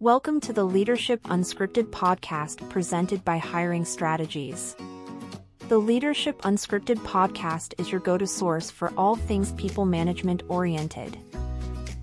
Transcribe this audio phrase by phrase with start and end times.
[0.00, 4.76] Welcome to the Leadership Unscripted podcast presented by Hiring Strategies.
[5.70, 11.16] The Leadership Unscripted podcast is your go to source for all things people management oriented.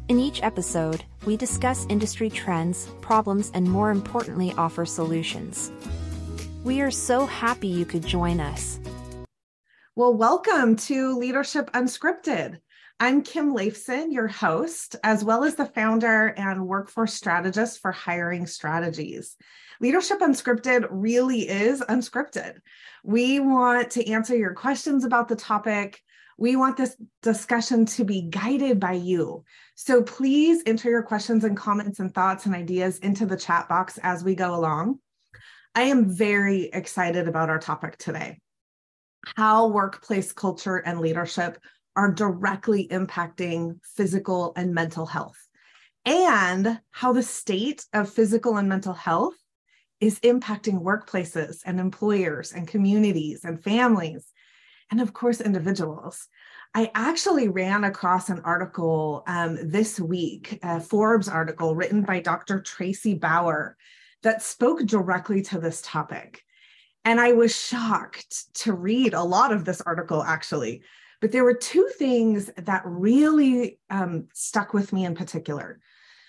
[0.07, 5.71] In each episode, we discuss industry trends, problems, and more importantly, offer solutions.
[6.64, 8.80] We are so happy you could join us.
[9.96, 12.60] Well, welcome to Leadership Unscripted.
[13.04, 18.47] I'm Kim Leifson, your host, as well as the founder and workforce strategist for Hiring
[18.47, 19.36] Strategies.
[19.81, 22.59] Leadership Unscripted really is unscripted.
[23.04, 26.00] We want to answer your questions about the topic.
[26.37, 29.43] We want this discussion to be guided by you.
[29.75, 34.00] So please enter your questions and comments and thoughts and ideas into the chat box
[34.02, 35.00] as we go along.
[35.75, 38.39] I am very excited about our topic today
[39.38, 41.58] how workplace culture and leadership
[41.95, 45.47] are directly impacting physical and mental health,
[46.06, 49.36] and how the state of physical and mental health
[50.00, 54.32] is impacting workplaces and employers and communities and families,
[54.92, 56.28] and of course, individuals.
[56.76, 62.62] I actually ran across an article um, this week, a Forbes article written by Dr.
[62.62, 63.78] Tracy Brower
[64.23, 66.44] that spoke directly to this topic.
[67.06, 70.82] And I was shocked to read a lot of this article, actually.
[71.24, 75.80] But there were two things that really um, stuck with me in particular.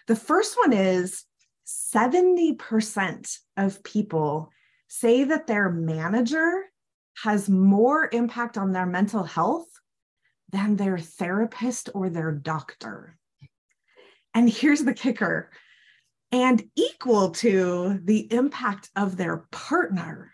[0.06, 1.24] The first one is
[1.66, 4.52] 70% of people
[4.86, 6.66] say that their manager
[7.24, 9.66] has more impact on their mental health
[10.52, 13.18] than their therapist or their doctor.
[14.32, 15.50] And here's the kicker
[16.30, 20.30] and equal to the impact of their partner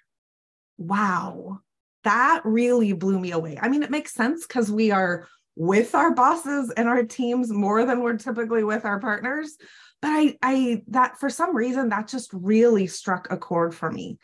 [0.77, 1.61] wow,
[2.05, 3.59] that really blew me away.
[3.61, 7.85] I mean, it makes sense because we are with our bosses and our teams more
[7.85, 9.57] than we're typically with our partners.
[10.01, 14.19] But I, I that for some reason that just really struck a chord for me.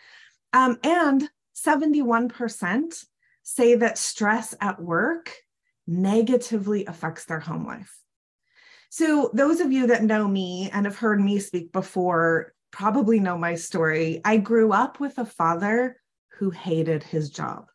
[0.53, 3.05] Um, and 71%
[3.43, 5.35] say that stress at work
[5.87, 7.95] negatively affects their home life.
[8.89, 13.39] So, those of you that know me and have heard me speak before probably know
[13.39, 14.21] my story.
[14.25, 15.97] I grew up with a father
[16.37, 17.67] who hated his job.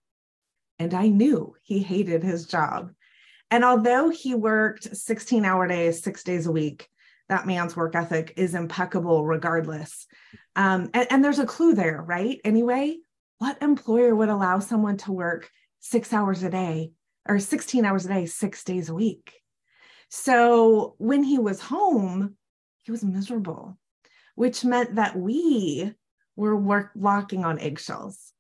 [0.80, 2.92] And I knew he hated his job.
[3.50, 6.88] And although he worked 16 hour days, six days a week,
[7.30, 10.08] that man's work ethic is impeccable regardless.
[10.56, 12.40] Um, and, and there's a clue there, right?
[12.44, 12.98] Anyway,
[13.38, 16.92] what employer would allow someone to work six hours a day
[17.28, 19.34] or 16 hours a day, six days a week?
[20.10, 22.36] So when he was home,
[22.84, 23.78] he was miserable,
[24.36, 25.94] which meant that we
[26.36, 28.34] were work, walking on eggshells.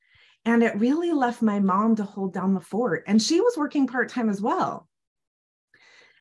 [0.45, 3.03] And it really left my mom to hold down the fort.
[3.07, 4.87] And she was working part time as well.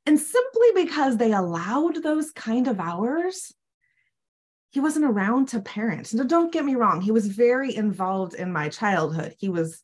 [0.07, 3.55] And simply because they allowed those kind of hours,
[4.71, 6.13] he wasn't around to parent.
[6.15, 9.35] Now, don't get me wrong, he was very involved in my childhood.
[9.39, 9.81] He was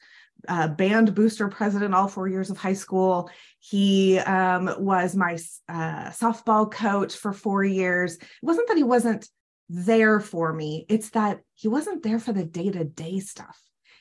[0.49, 3.31] uh, band booster president all four years of high school.
[3.59, 5.39] He um, was my
[5.69, 8.17] uh, softball coach for four years.
[8.17, 9.29] It wasn't that he wasn't
[9.69, 13.61] there for me, it's that he wasn't there for the day to day stuff.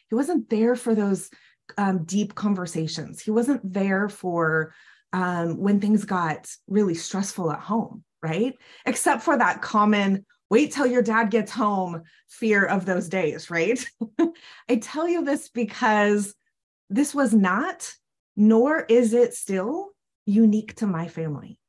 [0.09, 1.29] He wasn't there for those
[1.77, 3.21] um, deep conversations.
[3.21, 4.73] He wasn't there for
[5.13, 8.55] um, when things got really stressful at home, right?
[8.85, 13.83] Except for that common wait till your dad gets home fear of those days, right?
[14.69, 16.35] I tell you this because
[16.89, 17.91] this was not,
[18.35, 19.89] nor is it still
[20.25, 21.59] unique to my family.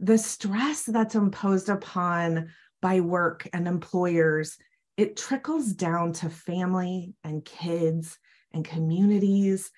[0.00, 2.50] The stress that's imposed upon
[2.80, 4.56] by work and employers
[5.00, 8.18] it trickles down to family and kids
[8.52, 9.70] and communities.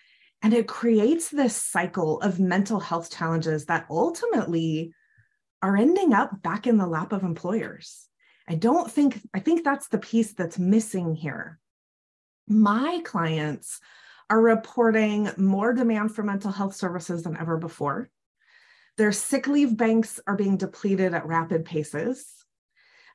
[0.42, 4.92] And it creates this cycle of mental health challenges that ultimately
[5.62, 8.08] are ending up back in the lap of employers.
[8.48, 11.60] I don't think, I think that's the piece that's missing here.
[12.48, 13.78] My clients
[14.28, 18.10] are reporting more demand for mental health services than ever before.
[18.98, 22.41] Their sick leave banks are being depleted at rapid paces.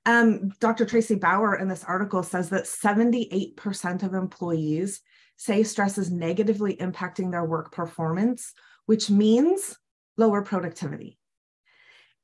[0.08, 0.86] Um, Dr.
[0.86, 5.02] Tracy Brower in this article says that 78% of employees
[5.36, 8.54] say stress is negatively impacting their work performance,
[8.86, 9.78] which means
[10.16, 11.20] lower productivity.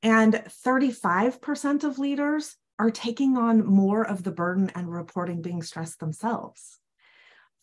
[0.02, 0.34] And
[0.66, 6.80] 35% of leaders are taking on more of the burden and reporting being stressed themselves.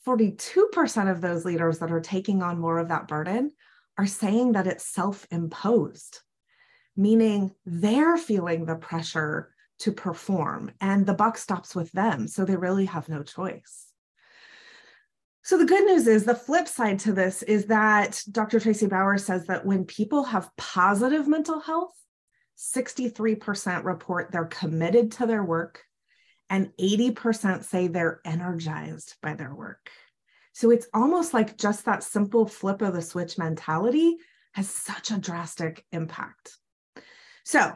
[0.07, 3.53] 42% of those leaders that are taking on more of that burden
[3.97, 6.19] are saying that it's self imposed,
[6.95, 12.57] meaning they're feeling the pressure to perform and the buck stops with them so they
[12.57, 13.87] really have no choice
[15.43, 19.19] so the good news is the flip side to this is that dr tracy brower
[19.19, 21.93] says that when people have positive mental health
[22.61, 25.83] 63% report they're committed to their work,
[26.51, 29.89] and 80% say they're energized by their work.
[30.53, 34.17] So it's almost like just that simple flip of the switch mentality
[34.53, 36.57] has such a drastic impact.
[37.45, 37.73] So,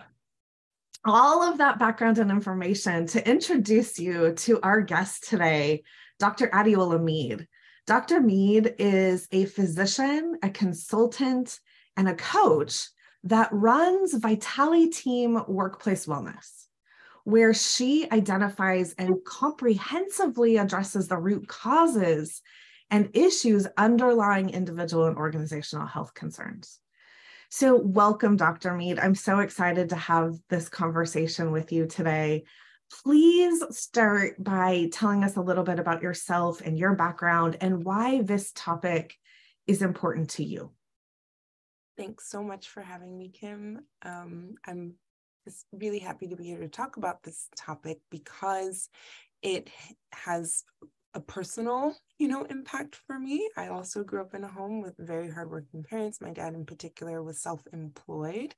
[1.05, 5.83] all of that background and information to introduce you to our guest today,
[6.19, 6.49] Dr.
[6.49, 7.47] Adiola Mead.
[7.87, 8.21] Dr.
[8.21, 11.59] Mead is a physician, a consultant,
[11.97, 12.89] and a coach
[13.25, 16.67] that runs Vitality Team Workplace Wellness,
[17.25, 22.41] where she identifies and comprehensively addresses the root causes
[22.91, 26.81] and issues underlying individual and organizational health concerns.
[27.51, 28.75] So, welcome, Dr.
[28.75, 28.99] Mead.
[28.99, 32.45] I'm so excited to have this conversation with you today.
[33.03, 38.23] Please start by telling us a little bit about yourself and your background and why
[38.23, 39.17] this topic
[39.67, 40.71] is important to you.
[41.97, 43.81] Thanks so much for having me, Kim.
[44.03, 44.95] Um, I'm
[45.45, 48.89] just really happy to be here to talk about this topic because
[49.43, 49.71] it
[50.13, 50.65] has
[51.15, 53.49] a personal, you know, impact for me.
[53.57, 56.21] I also grew up in a home with very hardworking parents.
[56.21, 58.55] My dad, in particular, was self employed.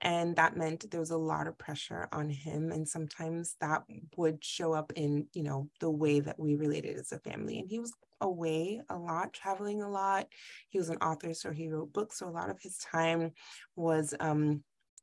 [0.00, 2.72] And that meant there was a lot of pressure on him.
[2.72, 3.82] And sometimes that
[4.16, 7.58] would show up in, you know, the way that we related as a family.
[7.58, 10.26] And he was away a lot, traveling a lot.
[10.68, 12.18] He was an author, so he wrote books.
[12.18, 13.32] So a lot of his time
[13.76, 14.62] was um,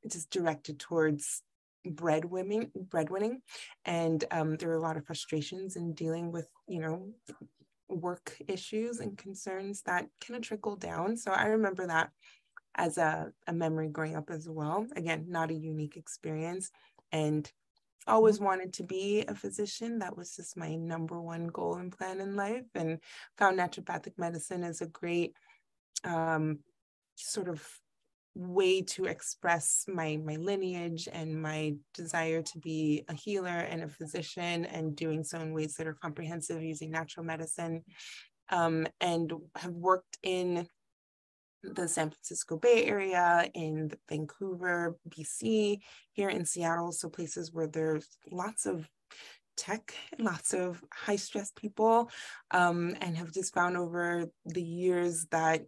[0.09, 1.41] just directed towards
[1.85, 3.41] breadwinning breadwinning.
[3.85, 7.09] And um, there are a lot of frustrations in dealing with you know
[7.89, 11.17] work issues and concerns that kind of trickle down.
[11.17, 12.09] So i remember that
[12.75, 14.87] as a, a memory growing up as well.
[14.95, 16.71] Again not a unique experience.
[17.11, 17.51] And
[18.07, 18.45] always mm-hmm.
[18.45, 19.99] wanted to be a physician.
[19.99, 22.65] That was just my number one goal and plan in life.
[22.75, 22.99] And
[23.37, 25.35] found naturopathic medicine as a great
[26.03, 26.59] um,
[27.15, 27.67] sort of
[28.33, 33.89] way to express my my lineage and my desire to be a healer and a
[33.89, 37.83] physician and doing so in ways that are comprehensive using natural medicine
[38.49, 40.67] um, and have worked in
[41.63, 45.79] the San Francisco Bay Area, in Vancouver, BC,
[46.11, 48.89] here in Seattle, so places where there's lots of
[49.57, 52.09] tech, lots of high stress people,
[52.51, 55.65] um, and have just found over the years that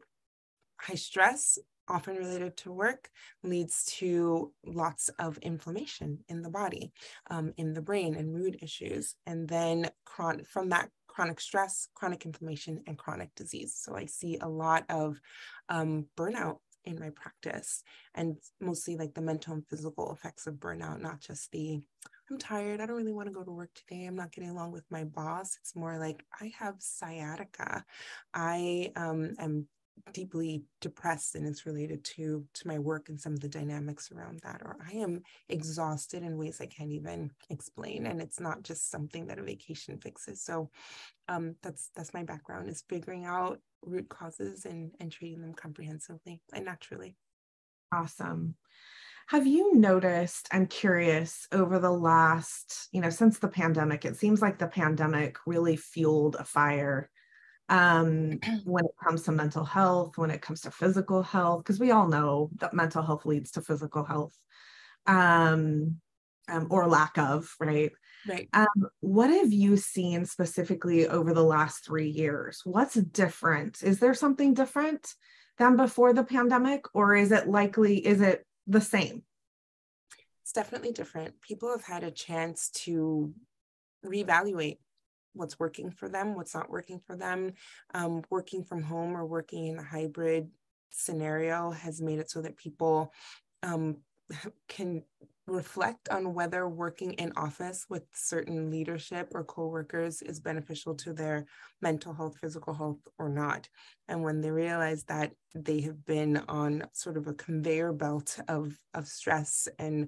[0.79, 3.09] high stress often related to work,
[3.43, 6.91] leads to lots of inflammation in the body,
[7.29, 9.15] um, in the brain, and mood issues.
[9.25, 13.75] And then chron- from that chronic stress, chronic inflammation, and chronic disease.
[13.75, 15.19] So I see a lot of
[15.69, 17.83] um, burnout in my practice
[18.15, 21.81] and mostly like the mental and physical effects of burnout, not just the
[22.29, 22.79] I'm tired.
[22.79, 24.05] I don't really want to go to work today.
[24.05, 25.57] I'm not getting along with my boss.
[25.61, 27.83] It's more like I have sciatica.
[28.33, 29.67] I um, am
[30.11, 34.39] deeply depressed and it's related to to my work and some of the dynamics around
[34.43, 38.89] that or i am exhausted in ways i can't even explain and it's not just
[38.89, 40.41] something that a vacation fixes.
[40.41, 40.69] So
[41.27, 46.41] um that's that's my background is figuring out root causes and and treating them comprehensively
[46.53, 47.15] and naturally.
[47.91, 48.55] Awesome.
[49.27, 54.41] Have you noticed i'm curious over the last you know since the pandemic it seems
[54.41, 57.09] like the pandemic really fueled a fire
[57.69, 61.91] um, when it comes to mental health, when it comes to physical health, because we
[61.91, 64.37] all know that mental health leads to physical health
[65.05, 65.97] um,
[66.49, 67.91] um, or lack of, right?
[68.27, 68.47] Right.
[68.53, 72.61] Um, what have you seen specifically over the last three years?
[72.63, 73.83] What's different?
[73.83, 75.13] Is there something different
[75.57, 79.23] than before the pandemic, or is it likely, is it the same?
[80.41, 81.41] It's definitely different.
[81.41, 83.33] People have had a chance to
[84.05, 84.77] reevaluate
[85.33, 87.53] what's working for them, what's not working for them.
[87.93, 90.49] Um, working from home or working in a hybrid
[90.89, 93.11] scenario has made it so that people
[93.63, 93.97] um,
[94.67, 95.03] can
[95.45, 101.45] reflect on whether working in office with certain leadership or coworkers is beneficial to their
[101.81, 103.67] mental health, physical health, or not.
[104.07, 108.77] And when they realize that they have been on sort of a conveyor belt of,
[108.93, 110.07] of stress and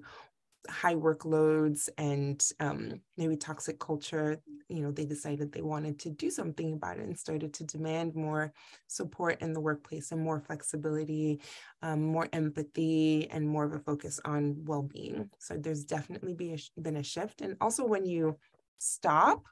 [0.68, 6.30] high workloads and um, maybe toxic culture, you know, they decided they wanted to do
[6.30, 8.52] something about it and started to demand more
[8.86, 11.40] support in the workplace and more flexibility,
[11.82, 15.30] um, more empathy, and more of a focus on well-being.
[15.38, 17.40] So there's definitely be a, been a shift.
[17.40, 18.36] And also when you
[18.78, 19.42] stop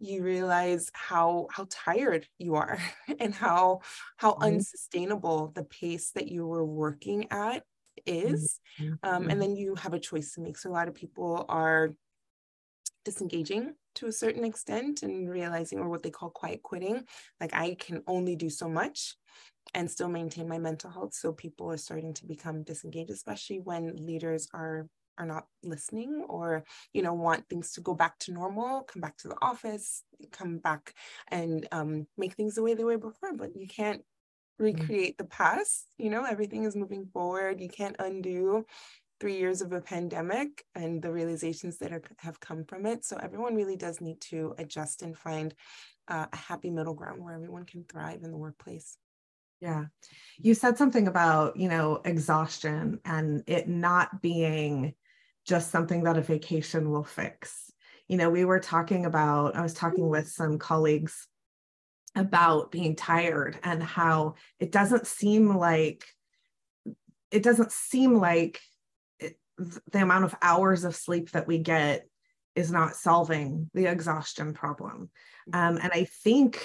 [0.00, 2.78] you realize how how tired you are
[3.20, 3.80] and how
[4.16, 4.44] how mm-hmm.
[4.44, 7.62] unsustainable the pace that you were working at
[8.06, 8.60] is.
[9.02, 9.40] Um, and mm-hmm.
[9.40, 10.58] then you have a choice to make.
[10.58, 11.90] So a lot of people are
[13.04, 17.02] disengaging to a certain extent and realizing or what they call quiet quitting
[17.40, 19.16] like i can only do so much
[19.74, 23.96] and still maintain my mental health so people are starting to become disengaged especially when
[23.96, 24.86] leaders are
[25.18, 29.16] are not listening or you know want things to go back to normal come back
[29.16, 30.94] to the office come back
[31.28, 34.02] and um, make things the way they were before but you can't.
[34.62, 37.60] Recreate the past you know everything is moving forward.
[37.60, 38.64] You can't undo
[39.22, 43.04] three years of a pandemic and the realizations that are, have come from it.
[43.04, 45.54] So everyone really does need to adjust and find
[46.08, 48.96] uh, a happy middle ground where everyone can thrive in the workplace.
[49.60, 49.84] Yeah.
[50.38, 54.94] You said something about, you know, exhaustion and it not being
[55.46, 57.70] just something that a vacation will fix.
[58.08, 61.28] You know, we were talking about, I was talking with some colleagues
[62.14, 66.04] about being tired and how it doesn't seem like
[67.30, 68.60] it doesn't seem like
[69.18, 72.06] it, the amount of hours of sleep that we get
[72.54, 75.10] is not solving the exhaustion problem.
[75.50, 75.58] Mm-hmm.
[75.58, 76.62] Um, and I think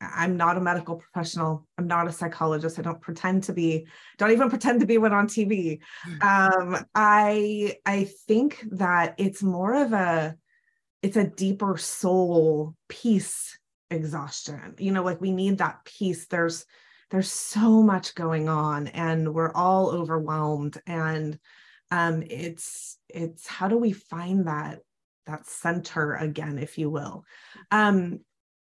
[0.00, 1.66] I'm not a medical professional.
[1.78, 2.78] I'm not a psychologist.
[2.78, 3.86] I don't pretend to be,
[4.18, 5.80] don't even pretend to be one on TV.
[6.04, 6.22] Hmm.
[6.22, 10.36] Um, I I think that it's more of a
[11.02, 13.58] it's a deeper soul peace
[13.90, 14.74] exhaustion.
[14.78, 16.26] You know, like we need that peace.
[16.26, 16.66] There's
[17.10, 20.80] there's so much going on and we're all overwhelmed.
[20.86, 21.38] And
[21.90, 24.80] um it's it's how do we find that
[25.26, 27.24] that center again, if you will.
[27.70, 28.20] Um,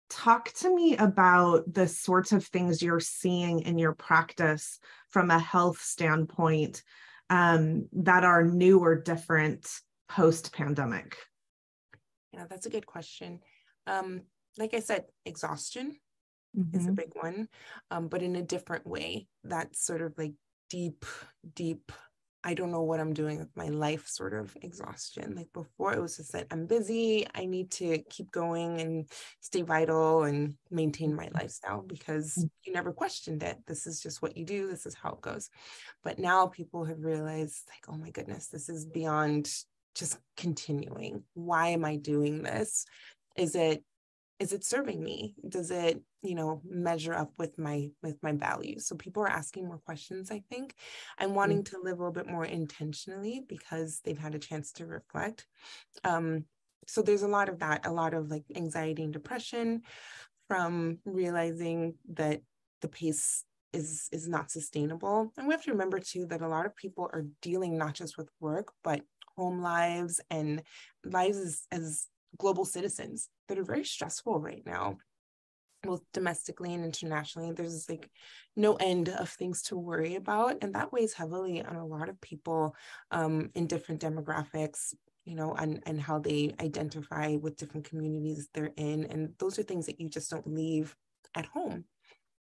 [0.10, 5.40] talk to me about the sorts of things you're seeing in your practice from a
[5.40, 6.84] health standpoint
[7.30, 9.68] um, that are new or different
[10.10, 11.16] post pandemic.
[12.34, 13.40] Yeah, that's a good question.
[13.88, 14.24] Um,
[14.58, 15.98] like I said, exhaustion
[16.58, 16.76] mm-hmm.
[16.78, 16.96] is a mm-hmm.
[16.96, 17.48] big one,
[17.90, 19.28] um, but in a different way.
[19.44, 20.34] That's sort of like
[20.70, 21.06] deep,
[21.56, 21.92] deep
[22.44, 25.36] I don't know what I'm doing with my life sort of exhaustion.
[25.36, 27.28] Like before, it was just that I'm busy.
[27.36, 29.08] I need to keep going and
[29.42, 32.50] stay vital and maintain my lifestyle because mm.
[32.66, 33.58] you never questioned it.
[33.68, 35.50] This is just what you do, this is how it goes.
[36.04, 39.48] But now people have realized, like, oh my goodness, this is beyond
[39.94, 41.24] just continuing.
[41.36, 42.86] Why am I doing this?
[43.36, 43.84] Is it
[44.42, 45.36] is it serving me?
[45.48, 48.88] Does it you know measure up with my with my values?
[48.88, 50.74] So people are asking more questions i think.
[51.20, 51.76] I'm wanting mm-hmm.
[51.76, 55.46] to live a little bit more intentionally because they've had a chance to reflect.
[56.04, 56.46] Um
[56.88, 59.84] so there's a lot of that a lot of like anxiety and depression
[60.48, 62.42] from realizing that
[62.82, 65.32] the pace is is not sustainable.
[65.38, 68.18] And we have to remember too that a lot of people are dealing not just
[68.18, 69.02] with work but
[69.38, 70.64] home lives and
[71.06, 72.08] lives as, as
[72.38, 74.98] global citizens that are very stressful right now
[75.84, 77.52] both domestically and internationally.
[77.52, 78.10] There's like
[78.56, 82.22] no end of things to worry about and that weighs heavily on a lot of
[82.22, 82.76] people
[83.12, 88.74] um, in different demographics you know and and how they identify with different communities they're
[88.76, 90.96] in and those are things that you just don't leave
[91.36, 91.86] at home.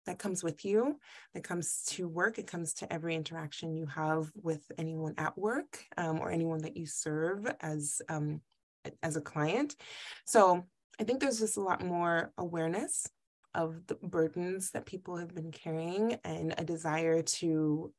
[0.07, 0.97] That comes with you
[1.35, 5.85] that comes to work it comes to every interaction you have with anyone at work
[5.95, 8.41] um, or anyone that you serve as um,
[9.03, 9.75] as a client.
[10.25, 10.65] So
[10.99, 13.07] I think there's just a lot more awareness
[13.53, 17.91] of the burdens that people have been carrying and a desire to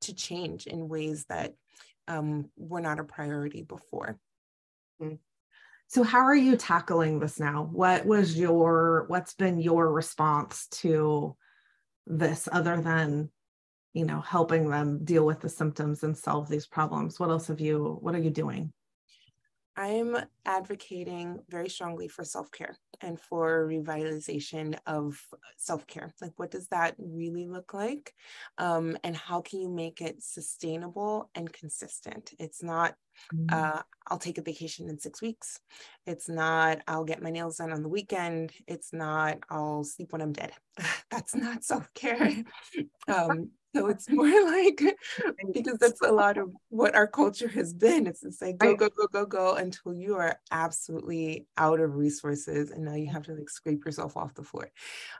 [0.00, 1.54] to change in ways that
[2.06, 4.18] um, were not a priority before.
[5.00, 5.14] Hmm.
[5.88, 7.68] So how are you tackling this now?
[7.70, 11.36] What was your what's been your response to
[12.06, 13.30] this other than
[13.94, 17.18] you know helping them deal with the symptoms and solve these problems?
[17.18, 18.72] What else have you what are you doing?
[19.78, 25.16] I'm advocating very strongly for self care and for revitalization of
[25.56, 26.12] self care.
[26.20, 28.12] Like, what does that really look like?
[28.58, 32.32] Um, and how can you make it sustainable and consistent?
[32.40, 32.96] It's not,
[33.32, 33.54] mm-hmm.
[33.54, 35.60] uh, I'll take a vacation in six weeks.
[36.06, 38.50] It's not, I'll get my nails done on the weekend.
[38.66, 40.50] It's not, I'll sleep when I'm dead.
[41.12, 42.32] That's not self care.
[43.08, 44.82] um, so it's more like
[45.52, 48.06] because that's a lot of what our culture has been.
[48.06, 52.70] It's just like go, go, go, go, go until you are absolutely out of resources
[52.70, 54.70] and now you have to like scrape yourself off the floor.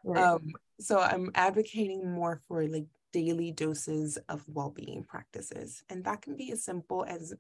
[0.05, 0.23] Right.
[0.23, 5.83] Um, so I'm advocating more for like daily doses of well-being practices.
[5.89, 7.35] And that can be as simple as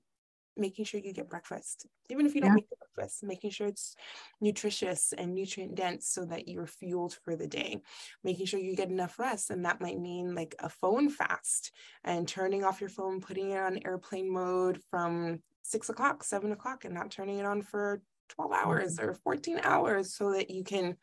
[0.59, 2.55] making sure you get breakfast, even if you don't yeah.
[2.57, 3.95] make breakfast, making sure it's
[4.41, 7.81] nutritious and nutrient dense so that you're fueled for the day,
[8.25, 9.51] making sure you get enough rest.
[9.51, 11.73] And that might mean like a phone fast
[12.05, 16.85] and turning off your phone, putting it on airplane mode from six o'clock, seven o'clock,
[16.85, 20.97] and not turning it on for 12 hours or 14 hours so that you can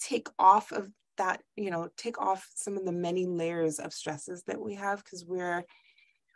[0.00, 0.88] take off of
[1.18, 5.02] that, you know, take off some of the many layers of stresses that we have
[5.04, 5.64] because we're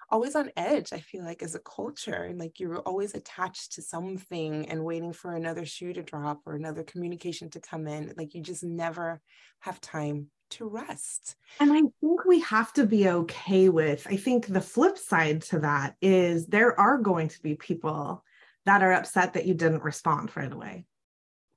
[0.08, 3.82] always on edge i feel like as a culture and like you're always attached to
[3.82, 8.34] something and waiting for another shoe to drop or another communication to come in like
[8.34, 9.20] you just never
[9.60, 14.46] have time to rest and i think we have to be okay with i think
[14.46, 18.22] the flip side to that is there are going to be people
[18.64, 20.86] that are upset that you didn't respond right away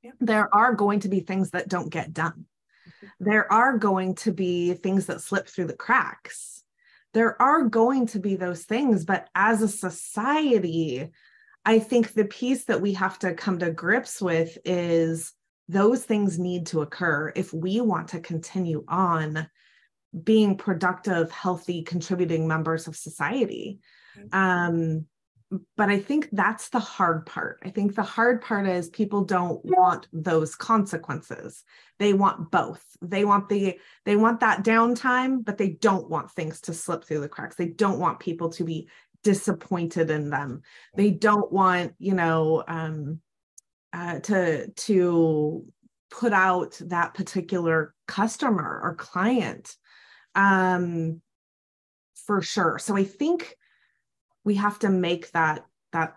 [0.01, 0.11] yeah.
[0.19, 2.45] there are going to be things that don't get done
[2.87, 3.07] mm-hmm.
[3.19, 6.59] there are going to be things that slip through the cracks
[7.13, 11.09] there are going to be those things but as a society
[11.65, 15.33] i think the piece that we have to come to grips with is
[15.67, 19.47] those things need to occur if we want to continue on
[20.23, 23.79] being productive healthy contributing members of society
[24.17, 24.37] mm-hmm.
[24.37, 25.05] um,
[25.75, 27.59] but I think that's the hard part.
[27.63, 31.63] I think the hard part is people don't want those consequences.
[31.97, 32.83] They want both.
[33.01, 37.21] They want the they want that downtime, but they don't want things to slip through
[37.21, 37.55] the cracks.
[37.55, 38.89] They don't want people to be
[39.23, 40.61] disappointed in them.
[40.95, 43.19] They don't want, you know, um,
[43.91, 45.65] uh, to to
[46.11, 49.75] put out that particular customer or client
[50.35, 51.21] um,
[52.27, 52.77] for sure.
[52.79, 53.55] So I think
[54.43, 56.15] we have to make that that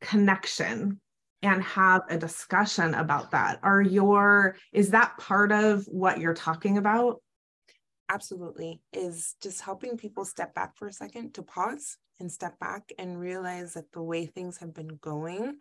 [0.00, 1.00] connection
[1.42, 6.78] and have a discussion about that are your is that part of what you're talking
[6.78, 7.20] about
[8.10, 12.92] absolutely is just helping people step back for a second to pause and step back
[12.98, 15.56] and realize that the way things have been going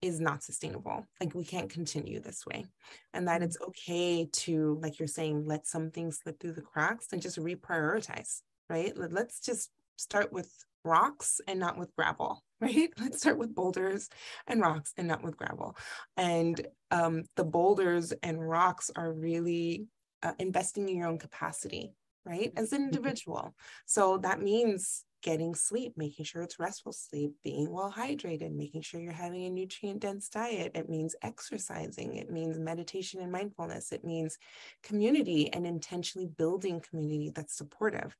[0.00, 1.06] is not sustainable.
[1.20, 2.66] Like we can't continue this way.
[3.14, 7.08] And that it's okay to, like you're saying, let some things slip through the cracks
[7.12, 8.92] and just reprioritize, right?
[8.96, 9.70] Let's just
[10.02, 10.50] start with
[10.84, 12.90] rocks and not with gravel, right?
[12.98, 14.08] Let's start with boulders
[14.46, 15.76] and rocks and not with gravel.
[16.16, 19.86] And um, the boulders and rocks are really
[20.22, 21.92] uh, investing in your own capacity,
[22.24, 22.52] right?
[22.56, 22.88] As an mm-hmm.
[22.88, 23.54] individual.
[23.86, 29.00] So that means getting sleep, making sure it's restful sleep, being well hydrated, making sure
[29.00, 30.72] you're having a nutrient dense diet.
[30.74, 34.38] It means exercising, it means meditation and mindfulness, it means
[34.82, 38.16] community and intentionally building community that's supportive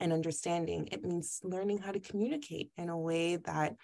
[0.00, 0.88] and understanding.
[0.92, 3.76] It means learning how to communicate in a way that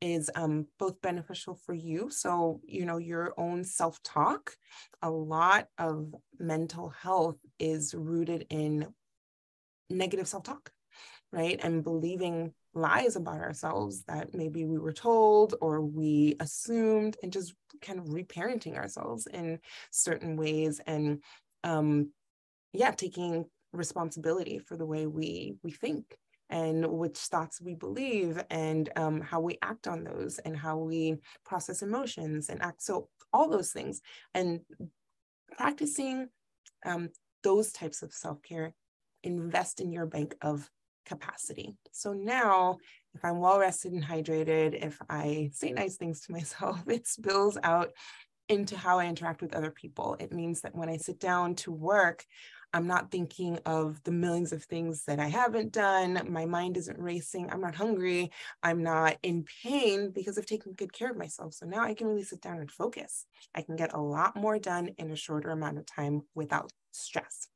[0.00, 2.10] is um, both beneficial for you.
[2.10, 4.52] So, you know, your own self talk,
[5.02, 8.88] a lot of mental health is rooted in
[9.88, 10.70] negative self talk
[11.32, 11.58] right?
[11.62, 17.54] And believing lies about ourselves that maybe we were told or we assumed, and just
[17.80, 19.58] kind of reparenting ourselves in
[19.90, 20.80] certain ways.
[20.86, 21.22] And
[21.64, 22.10] um,
[22.72, 26.16] yeah, taking responsibility for the way we we think
[26.48, 31.16] and which thoughts we believe and um, how we act on those and how we
[31.44, 34.00] process emotions and act so all those things
[34.34, 34.60] and
[35.56, 36.28] practicing
[36.84, 37.08] um,
[37.42, 38.72] those types of self-care
[39.24, 40.70] invest in your bank of
[41.06, 41.76] capacity.
[41.92, 42.76] So now,
[43.14, 47.56] if I'm well rested and hydrated, if I say nice things to myself, it spills
[47.62, 47.90] out
[48.48, 50.16] into how I interact with other people.
[50.20, 52.24] It means that when I sit down to work,
[52.72, 56.20] I'm not thinking of the millions of things that I haven't done.
[56.28, 57.48] My mind isn't racing.
[57.50, 58.30] I'm not hungry.
[58.62, 61.54] I'm not in pain because I've taken good care of myself.
[61.54, 63.24] So now I can really sit down and focus.
[63.54, 67.48] I can get a lot more done in a shorter amount of time without stress.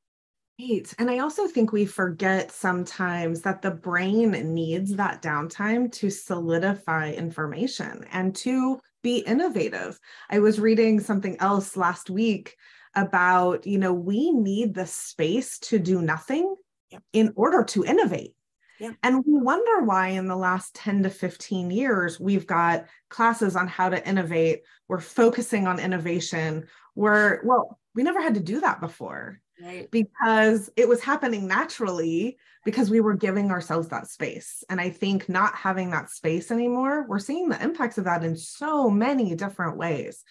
[0.61, 0.92] Right.
[0.99, 7.12] And I also think we forget sometimes that the brain needs that downtime to solidify
[7.12, 9.99] information and to be innovative.
[10.29, 12.57] I was reading something else last week
[12.94, 16.55] about, you know, we need the space to do nothing
[16.90, 17.03] yep.
[17.12, 18.35] in order to innovate.
[18.79, 18.92] Yeah.
[19.03, 23.68] And we wonder why in the last 10 to 15 years, we've got classes on
[23.68, 24.62] how to innovate.
[24.88, 26.66] We're focusing on innovation.
[26.94, 29.90] We're, well, we never had to do that before right.
[29.90, 34.62] because it was happening naturally because we were giving ourselves that space.
[34.68, 38.37] And I think not having that space anymore, we're seeing the impacts of that in
[38.37, 40.23] so many different ways.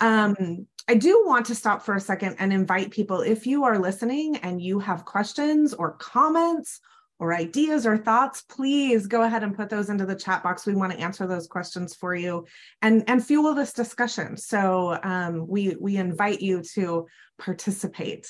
[0.00, 3.78] Um, I do want to stop for a second and invite people if you are
[3.78, 6.80] listening and you have questions or comments
[7.18, 10.66] or ideas or thoughts, please go ahead and put those into the chat box.
[10.66, 12.46] We want to answer those questions for you
[12.80, 14.36] and, and fuel this discussion.
[14.36, 17.06] So um, we, we invite you to
[17.38, 18.26] participate.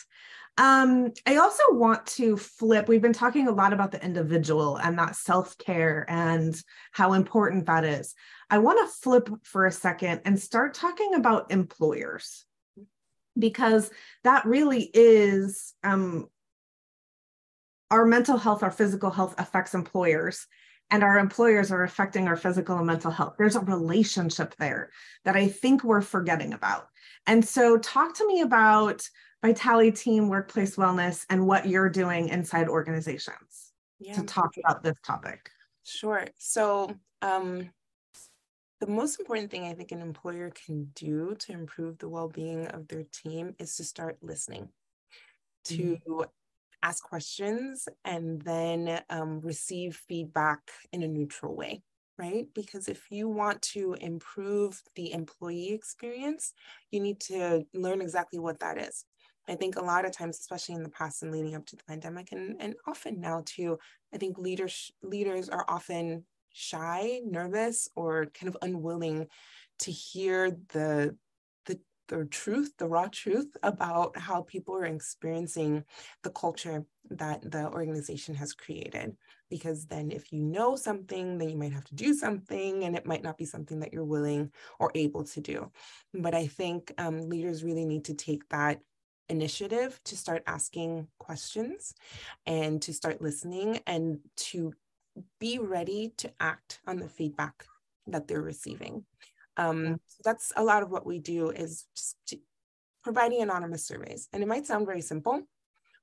[0.59, 2.87] Um, I also want to flip.
[2.87, 6.55] We've been talking a lot about the individual and that self care and
[6.93, 8.15] how important that is.
[8.51, 12.45] I want to flip for a second and start talking about employers
[13.39, 13.91] because
[14.25, 16.27] that really is um,
[17.91, 20.47] our mental health, our physical health affects employers
[20.91, 23.37] and our employers are affecting our physical and mental health.
[23.39, 24.91] There's a relationship there
[25.25, 26.89] that I think we're forgetting about.
[27.27, 29.09] And so, talk to me about
[29.43, 33.73] Vitality Team Workplace Wellness and what you're doing inside organizations.
[33.99, 34.15] yeah.
[34.15, 35.51] to talk about this topic.
[35.85, 36.27] Sure.
[36.39, 37.71] So, um,
[38.81, 42.67] the most important thing I think an employer can do to improve the well being
[42.67, 44.69] of their team is to start listening,
[45.67, 46.23] to mm-hmm.
[46.83, 50.61] ask questions, and then um, receive feedback
[50.93, 51.83] in a neutral way
[52.19, 52.47] right?
[52.55, 56.53] Because if you want to improve the employee experience,
[56.91, 59.05] you need to learn exactly what that is.
[59.49, 61.85] I think a lot of times, especially in the past and leading up to the
[61.85, 63.79] pandemic, and, and often now too,
[64.15, 69.27] I think leaders leaders are often shy, nervous, or kind of unwilling
[69.81, 71.17] to hear the
[71.67, 75.85] the the truth, the raw truth about how people are experiencing
[76.23, 79.17] the culture that the organization has created.
[79.51, 83.07] Because then, if you know something, then you might have to do something, and it
[83.07, 85.71] might not be something that you're willing or able to do.
[86.15, 88.81] But I think um, leaders really need to take that
[89.33, 91.95] initiative to start asking questions
[92.47, 94.73] and to start listening and to
[95.41, 97.65] be ready to act on the feedback
[98.07, 99.05] that they're receiving.
[99.57, 102.35] Um, so that's a lot of what we do is just
[103.03, 104.29] providing anonymous surveys.
[104.33, 105.43] And it might sound very simple,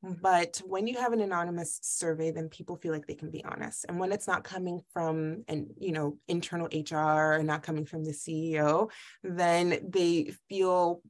[0.02, 3.86] but when you have an anonymous survey, then people feel like they can be honest.
[3.88, 8.04] And when it's not coming from an, you know, internal HR and not coming from
[8.04, 8.90] the CEO,
[9.24, 11.02] then they feel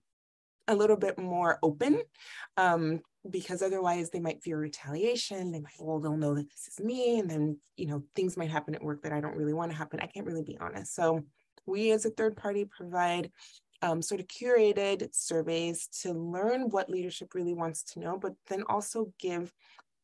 [0.70, 2.02] a little bit more open
[2.56, 5.52] um, because otherwise they might fear retaliation.
[5.52, 7.20] They might, well, they'll know that this is me.
[7.20, 9.78] And then, you know, things might happen at work that I don't really want to
[9.78, 10.00] happen.
[10.00, 10.96] I can't really be honest.
[10.96, 11.24] So
[11.66, 13.32] we as a third party provide
[13.82, 18.64] um, sort of curated surveys to learn what leadership really wants to know, but then
[18.70, 19.54] also give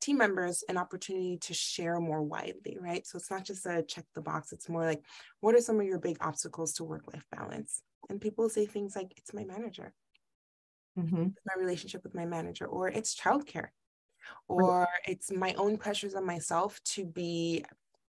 [0.02, 3.06] team members an opportunity to share more widely, right?
[3.06, 5.02] So it's not just a check the box, it's more like,
[5.42, 7.82] what are some of your big obstacles to work life balance?
[8.10, 9.94] And people say things like, it's my manager
[10.98, 11.28] mm-hmm.
[11.46, 13.68] my relationship with my manager, or it's childcare,
[14.48, 14.88] or right.
[15.08, 17.66] it's my own pressures on myself to be,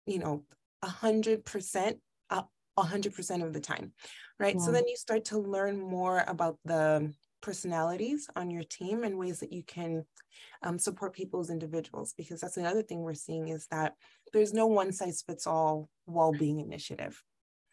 [0.07, 0.45] you know,
[0.83, 1.99] a hundred percent
[2.31, 3.93] up a hundred percent of the time,
[4.39, 4.57] right?
[4.57, 4.63] Yeah.
[4.63, 7.13] So then you start to learn more about the
[7.43, 10.05] personalities on your team and ways that you can
[10.63, 13.95] um, support people as individuals because that's another thing we're seeing is that
[14.33, 17.23] there's no one size fits all well-being initiative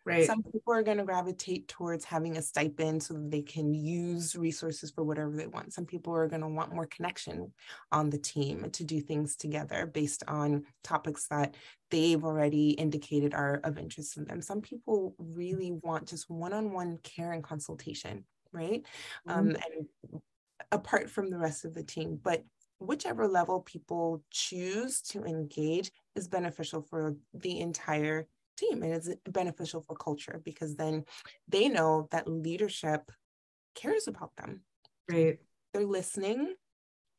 [0.06, 0.26] Right.
[0.26, 4.36] Some people are going to gravitate towards having a stipend so that they can use
[4.36, 5.74] resources for whatever they want.
[5.74, 7.54] Some people are going to want more connection
[7.92, 11.56] on the team to do things together based on topics that
[11.90, 14.42] they've already indicated are of interest to them.
[14.42, 18.84] Some people really want just one on one care and consultation, right?
[19.26, 19.40] Mm-hmm.
[19.40, 20.22] Um, and
[20.74, 22.20] apart from the rest of the team.
[22.22, 22.44] But
[22.80, 29.82] whichever level people choose to engage is beneficial for the entire team and it's beneficial
[29.82, 31.04] for culture because then
[31.48, 33.12] they know that leadership
[33.76, 34.62] cares about them.
[35.10, 35.40] Right.
[35.74, 36.54] They're listening,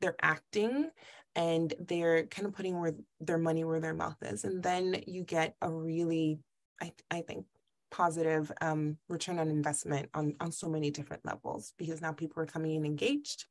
[0.01, 0.91] they're acting,
[1.35, 4.45] and they're kind of putting where their money where their mouth is.
[4.45, 6.39] And then you get a really,
[6.81, 7.47] I, I think,
[7.95, 12.47] positive um, return on investment on, on so many different levels because now people are
[12.47, 13.45] coming in engaged.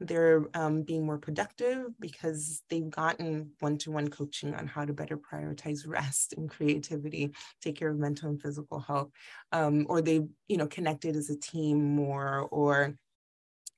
[0.00, 4.92] They're um, being more productive because they've gotten one to one coaching on how to
[4.92, 7.32] better prioritize rest and creativity,
[7.62, 9.08] take care of mental and physical health,
[9.52, 12.94] um, or they've you know connected as a team more, or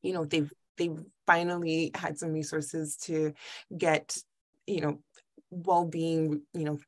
[0.03, 3.35] you know they've they've finally had some resources to
[3.77, 4.17] get
[4.67, 4.99] you know
[5.51, 6.79] well-being you know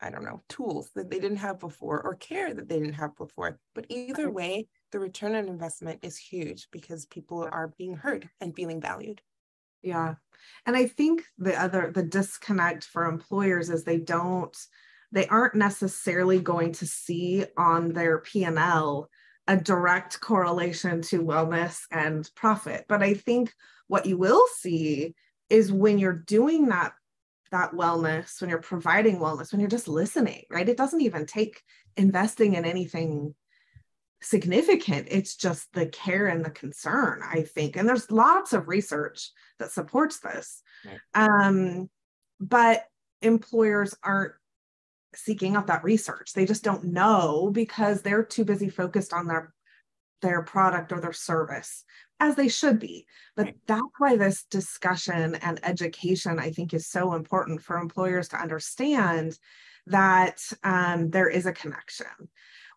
[0.00, 3.16] I don't know, tools that they didn't have before or care that they didn't have
[3.16, 3.58] before.
[3.74, 8.54] But either way, the return on investment is huge because people are being heard and
[8.54, 9.22] feeling valued.
[9.82, 10.16] Yeah.
[10.66, 14.56] And I think the other, the disconnect for employers is they don't,
[15.12, 19.08] they aren't necessarily going to see on their P&L
[19.48, 22.84] a direct correlation to wellness and profit.
[22.88, 23.52] But I think
[23.86, 25.14] what you will see
[25.48, 26.92] is when you're doing that
[27.50, 30.68] that wellness, when you're providing wellness, when you're just listening, right?
[30.68, 31.62] It doesn't even take
[31.96, 33.34] investing in anything
[34.20, 35.08] significant.
[35.10, 37.76] It's just the care and the concern, I think.
[37.76, 40.62] And there's lots of research that supports this.
[40.84, 40.98] Right.
[41.14, 41.90] Um,
[42.40, 42.84] but
[43.22, 44.32] employers aren't
[45.14, 46.32] seeking out that research.
[46.32, 49.54] They just don't know because they're too busy focused on their
[50.22, 51.84] their product or their service
[52.20, 53.06] as they should be.
[53.36, 58.40] But that's why this discussion and education, I think, is so important for employers to
[58.40, 59.38] understand
[59.86, 62.06] that um, there is a connection.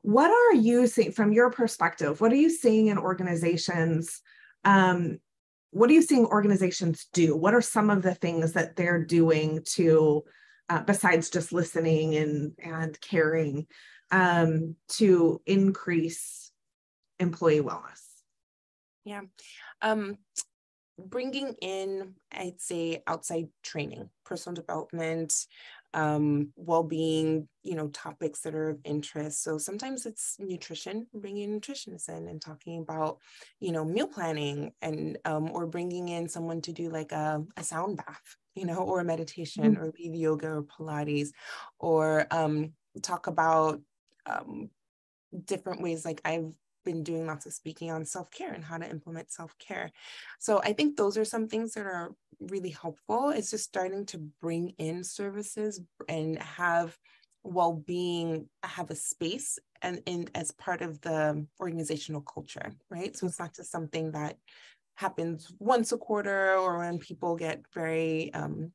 [0.01, 2.21] What are you seeing from your perspective?
[2.21, 4.21] What are you seeing in organizations?
[4.63, 5.19] Um,
[5.71, 7.35] what are you seeing organizations do?
[7.35, 10.23] What are some of the things that they're doing to,
[10.69, 13.67] uh, besides just listening and and caring,
[14.11, 16.48] um, to increase
[17.19, 18.01] employee wellness?
[19.05, 19.21] Yeah.
[19.81, 20.17] Um,
[20.97, 25.33] bringing in, I'd say, outside training, personal development,
[25.93, 32.09] um, well-being you know topics that are of interest so sometimes it's nutrition bringing nutritionists
[32.09, 33.17] in and talking about
[33.59, 37.63] you know meal planning and um, or bringing in someone to do like a, a
[37.63, 39.81] sound bath you know or a meditation mm-hmm.
[39.81, 41.29] or lead yoga or pilates
[41.79, 43.81] or um, talk about
[44.27, 44.69] um,
[45.45, 46.53] different ways like i've
[46.89, 49.91] been doing lots of speaking on self-care and how to implement self-care.
[50.39, 52.09] So i think those are some things that are
[52.53, 53.29] really helpful.
[53.29, 56.97] It's just starting to bring in services and have
[57.43, 63.15] well-being have a space and in as part of the organizational culture right?
[63.15, 64.35] So it's not just something that
[64.95, 68.73] happens once a quarter or when people get very um,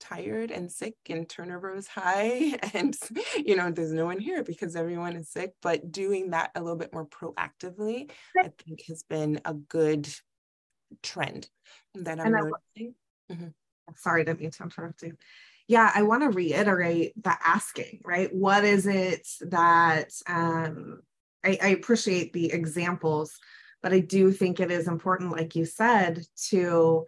[0.00, 2.96] tired and sick and turnover is high and
[3.36, 6.78] you know there's no one here because everyone is sick but doing that a little
[6.78, 10.08] bit more proactively i think has been a good
[11.02, 11.48] trend
[11.94, 12.94] that i'm noticing
[13.30, 13.48] mm-hmm.
[13.96, 15.16] sorry i didn't mean to interrupt you.
[15.66, 18.34] Yeah i want to reiterate the asking right?
[18.34, 21.00] What is it that um,
[21.44, 23.38] I, I appreciate the examples
[23.82, 27.04] but i do think it is important like you said to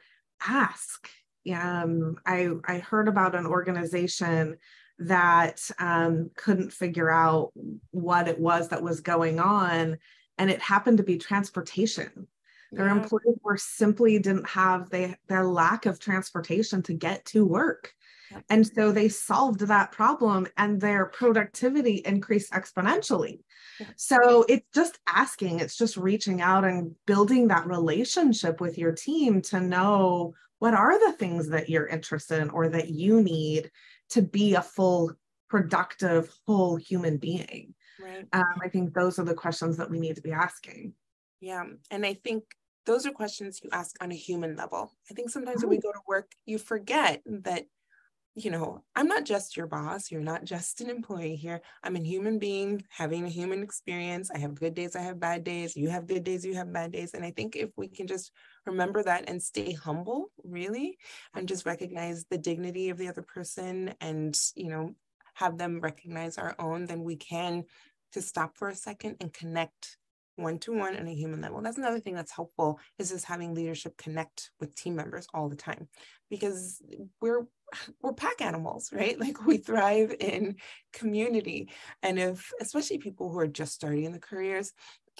[0.46, 1.09] ask
[1.53, 4.57] um, I, I heard about an organization
[4.98, 7.53] that um, couldn't figure out
[7.90, 9.98] what it was that was going on.
[10.38, 12.26] And it happened to be transportation.
[12.72, 13.03] Their yeah.
[13.03, 17.92] employees were simply didn't have they their lack of transportation to get to work.
[18.48, 23.40] And so they solved that problem and their productivity increased exponentially.
[23.96, 29.42] So it's just asking, it's just reaching out and building that relationship with your team
[29.42, 33.70] to know what are the things that you're interested in or that you need
[34.10, 35.12] to be a full
[35.48, 40.14] productive whole human being right um, i think those are the questions that we need
[40.14, 40.92] to be asking
[41.40, 42.44] yeah and i think
[42.86, 45.92] those are questions you ask on a human level i think sometimes when we go
[45.92, 47.64] to work you forget that
[48.36, 50.10] you know, I'm not just your boss.
[50.10, 51.60] You're not just an employee here.
[51.82, 54.30] I'm a human being having a human experience.
[54.30, 55.76] I have good days, I have bad days.
[55.76, 57.14] You have good days, you have bad days.
[57.14, 58.30] And I think if we can just
[58.66, 58.70] Mm-hmm.
[58.70, 60.98] remember that and stay humble, really,
[61.34, 64.94] and just recognize the dignity of the other person and, you know,
[65.34, 67.64] have them recognize our own, then we can
[68.12, 69.96] just stop for a second and connect
[70.36, 71.60] one to one on a human level.
[71.60, 75.56] That's another thing that's helpful is just having leadership connect with team members all the
[75.56, 75.88] time
[76.30, 76.82] because
[77.20, 77.46] we're
[78.02, 79.18] we're pack animals, right?
[79.20, 80.56] Like we thrive in
[80.92, 81.70] community.
[82.02, 84.72] And if especially people who are just starting in the careers,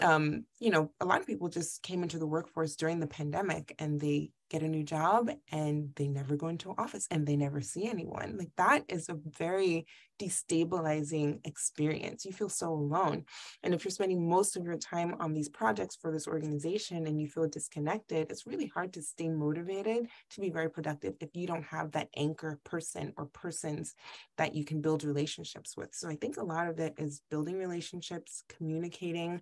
[0.03, 3.75] um, you know, a lot of people just came into the workforce during the pandemic
[3.79, 7.37] and they get a new job and they never go into an office and they
[7.37, 8.37] never see anyone.
[8.37, 9.87] Like that is a very
[10.21, 12.25] destabilizing experience.
[12.25, 13.25] You feel so alone.
[13.63, 17.21] And if you're spending most of your time on these projects for this organization and
[17.21, 21.47] you feel disconnected, it's really hard to stay motivated to be very productive if you
[21.47, 23.95] don't have that anchor person or persons
[24.37, 25.95] that you can build relationships with.
[25.95, 29.41] So I think a lot of it is building relationships, communicating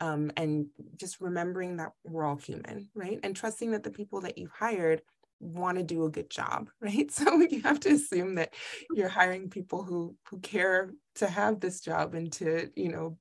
[0.00, 3.20] um, and just remembering that we're all human, right?
[3.22, 5.02] And trusting that the people that you've hired
[5.40, 7.10] want to do a good job, right?
[7.10, 8.54] So you have to assume that
[8.94, 13.18] you're hiring people who who care to have this job and to, you know,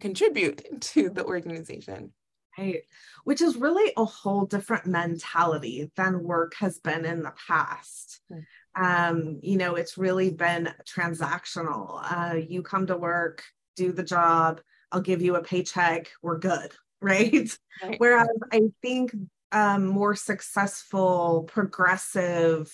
[0.00, 2.12] contribute to the organization.
[2.58, 2.82] Right.
[3.24, 8.20] Which is really a whole different mentality than work has been in the past.
[8.30, 8.44] Mm.
[8.76, 12.00] Um, you know, it's really been transactional.
[12.02, 13.44] Uh, you come to work,
[13.76, 14.60] do the job,
[14.92, 17.56] I'll give you a paycheck, we're good, right?
[17.82, 17.98] right.
[17.98, 19.14] Whereas I think
[19.52, 22.72] um, more successful, progressive,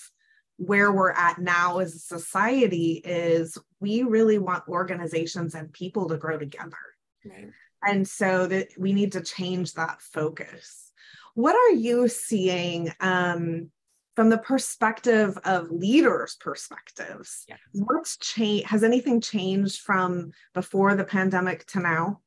[0.59, 6.17] where we're at now as a society is we really want organizations and people to
[6.17, 6.77] grow together.
[7.25, 7.51] Right.
[7.83, 10.93] And so that we need to change that focus.
[11.35, 13.71] What are you seeing um,
[14.17, 17.59] from the perspective of leaders' perspectives, yes.
[17.73, 18.67] what's changed?
[18.67, 22.21] Has anything changed from before the pandemic to now?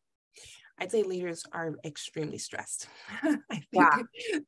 [0.78, 2.88] I'd say leaders are extremely stressed.
[3.24, 3.98] I think yeah.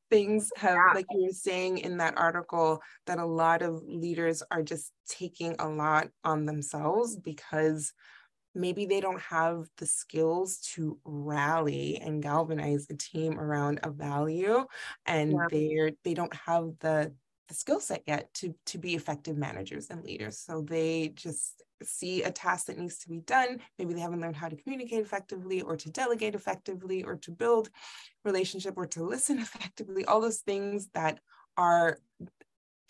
[0.09, 0.93] things have, yeah.
[0.93, 5.55] like you were saying in that article, that a lot of leaders are just taking
[5.59, 7.91] a lot on themselves because
[8.53, 14.65] maybe they don't have the skills to rally and galvanize a team around a value
[15.05, 15.45] and yeah.
[15.49, 20.03] they're they don't have the the skill set yet to to be effective managers and
[20.03, 20.37] leaders.
[20.37, 23.59] So they just see a task that needs to be done.
[23.79, 27.69] Maybe they haven't learned how to communicate effectively or to delegate effectively or to build
[28.23, 31.19] relationship or to listen effectively all those things that
[31.57, 31.97] are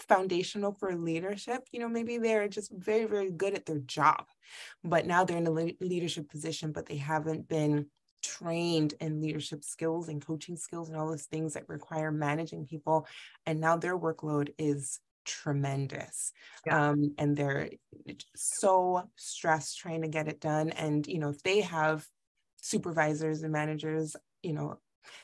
[0.07, 1.67] foundational for leadership.
[1.71, 4.25] You know maybe they're just very very good at their job
[4.83, 7.87] but now they're in a leadership position but they haven't been
[8.21, 13.07] trained in leadership skills and coaching skills and all those things that require managing people
[13.45, 16.31] and now their workload is tremendous
[16.65, 16.89] yeah.
[16.89, 17.69] um, and they're
[18.35, 22.05] so stressed trying to get it done and you know if they have
[22.61, 24.77] supervisors and managers you know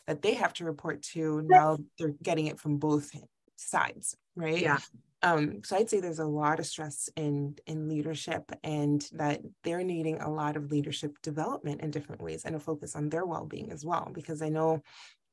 [0.05, 3.11] that they have to report to now they're getting it from both
[3.55, 4.61] sides right?
[4.61, 4.77] Yeah
[5.23, 9.83] um so i'd say there's a lot of stress in in leadership and that they're
[9.83, 13.71] needing a lot of leadership development in different ways and a focus on their well-being
[13.71, 14.81] as well because i know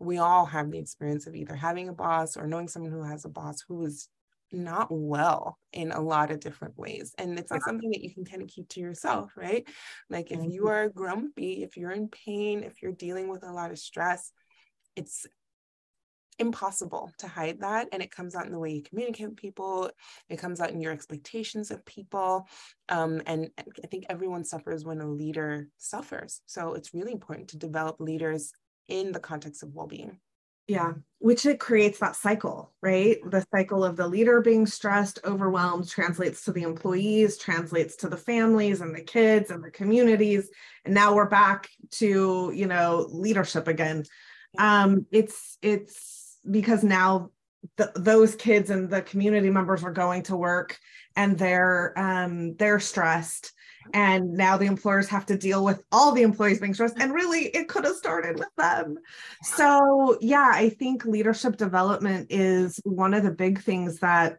[0.01, 3.25] we all have the experience of either having a boss or knowing someone who has
[3.25, 4.09] a boss who is
[4.53, 7.13] not well in a lot of different ways.
[7.19, 9.67] And it's not something that you can kind of keep to yourself, right?
[10.09, 10.69] Like if you mm-hmm.
[10.69, 14.33] are grumpy, if you're in pain, if you're dealing with a lot of stress,
[14.97, 15.27] it's
[16.39, 19.91] impossible to hide that and it comes out in the way you communicate with people
[20.29, 22.47] it comes out in your expectations of people
[22.89, 27.59] um, and i think everyone suffers when a leader suffers so it's really important to
[27.59, 28.53] develop leaders
[28.89, 30.19] in the context of well-being
[30.67, 33.19] yeah, which it creates that cycle, right?
[33.31, 38.17] The cycle of the leader being stressed, overwhelmed, translates to the employees, translates to the
[38.17, 40.49] families and the kids and the communities.
[40.87, 44.05] And now we're back to, you know, leadership again.
[44.57, 47.31] Um, it's it's because now
[47.77, 50.79] the, those kids and the community members are going to work
[51.17, 53.53] and they're um, they're stressed.
[53.93, 56.99] And now the employers have to deal with all the employees being stressed.
[56.99, 58.97] And really it could have started with them.
[59.43, 64.39] So yeah i think leadership development is one of the big things that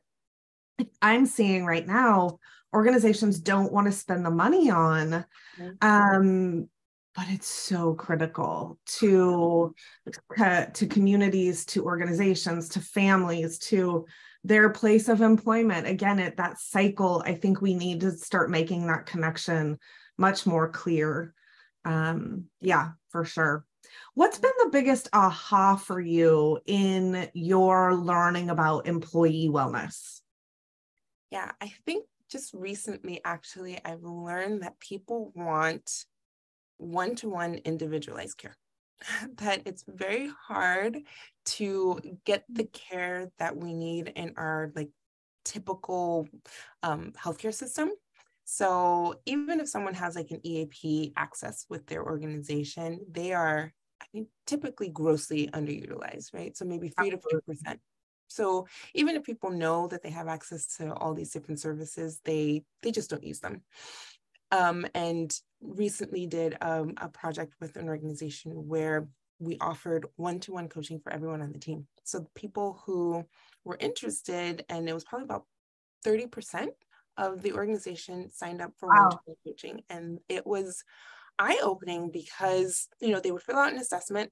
[1.01, 2.39] i'm seeing right now
[2.75, 5.25] organizations don't want to spend the money on.
[5.81, 6.69] Um,
[7.15, 9.73] but it's so critical to
[10.73, 14.06] to communities to organizations to families to
[14.43, 15.88] their place of employment.
[15.88, 19.80] Again at that cycle i think we need to start making that connection
[20.17, 21.34] much more clear.
[21.86, 23.65] Um yeah for sure.
[24.13, 30.21] What's been the biggest aha for you in your learning about employee wellness?
[31.32, 36.06] Yeah i think just recently actually i've learned that people want
[36.77, 38.55] one-to-one individualized care
[39.38, 40.99] that it's very hard
[41.45, 44.89] to get the care that we need in our like
[45.43, 46.27] typical
[46.83, 47.91] um, healthcare system.
[48.45, 54.05] So even if someone has like an EAP access with their organization, they are I
[54.13, 56.55] mean, typically grossly underutilized, right?
[56.55, 57.79] So maybe three to four percent.
[58.27, 62.63] So even if people know that they have access to all these different services, they
[62.81, 63.61] they just don't use them.
[64.55, 69.07] Um, and recently did um, a project with an organization where
[69.39, 71.87] we offered one-to-one coaching for everyone on the team.
[72.03, 73.25] So people who
[73.65, 75.45] were interested, and it was probably about
[76.05, 76.67] 30%
[77.17, 79.09] of the organization signed up for wow.
[79.09, 79.81] one-to-one coaching.
[79.89, 80.83] And it was
[81.37, 84.31] eye-opening because, you know, they would fill out an assessment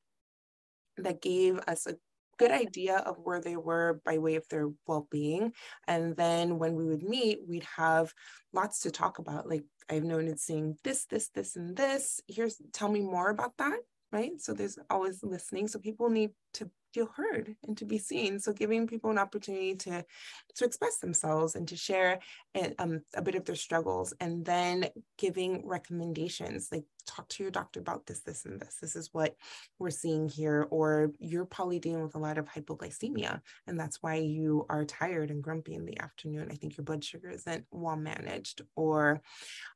[0.98, 1.96] that gave us a
[2.38, 5.52] good idea of where they were by way of their well-being
[5.88, 8.14] and then when we would meet we'd have
[8.54, 12.22] lots to talk about like i've noticed seeing this this this and this.
[12.28, 13.80] Here's tell me more about that
[14.14, 14.40] right?
[14.40, 18.40] So there's always listening so people need to feel heard and to be seen.
[18.40, 20.06] So giving people an opportunity to
[20.56, 22.20] to express themselves and to share
[22.56, 27.52] a, um, a bit of their struggles, and then giving recommendations like talk to your
[27.52, 28.78] doctor about this, this, and this.
[28.82, 29.36] This is what
[29.80, 34.16] we're seeing here, or you're probably dealing with a lot of hypoglycemia, and that's why
[34.16, 36.50] you are tired and grumpy in the afternoon.
[36.52, 39.22] I think your blood sugar isn't well managed, or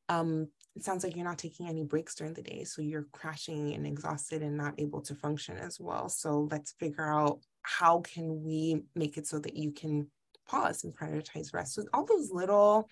[0.09, 2.63] um, it sounds like you're not taking any breaks during the day.
[2.63, 6.07] So you're crashing and exhausted and not able to function as well.
[6.07, 10.07] So let's figure out how can we make it so that you can
[10.47, 11.73] pause and prioritize rest.
[11.73, 12.89] So all those little,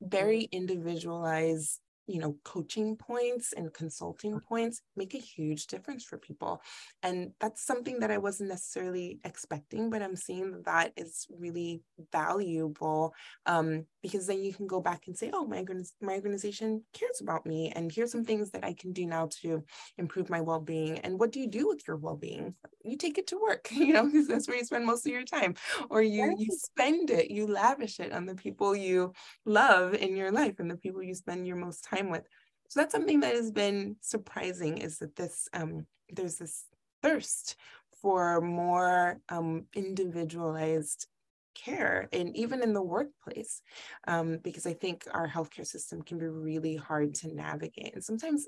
[0.00, 0.56] very mm-hmm.
[0.58, 6.60] individualized you know coaching points and consulting points make a huge difference for people.
[7.02, 11.82] And that's something that i wasn't necessarily expecting but i'm seeing that, that is really
[12.12, 13.14] valuable
[13.46, 15.64] um, because then you can go back and say oh my,
[16.00, 19.62] my organization cares about me and here's some things that i can do now to
[19.98, 22.54] improve my well-being and what do you do with your well-being?
[22.84, 25.24] You take it to work you know because that's where you spend most of your
[25.24, 25.54] time.
[25.90, 29.12] Or you you spend it you lavish it on the people you
[29.44, 32.26] love in your life and the people you spend your most time with.
[32.68, 36.64] So that's something that has been surprising is that this um, there's this
[37.02, 37.56] thirst
[38.00, 41.06] for more um, individualized
[41.54, 43.60] care and even in the workplace
[44.06, 48.46] um, because i think our healthcare system can be really hard to navigate and sometimes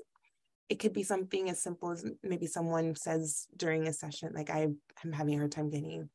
[0.69, 4.67] it could be something as simple as maybe someone says during a session like i
[5.03, 6.09] am having a hard time getting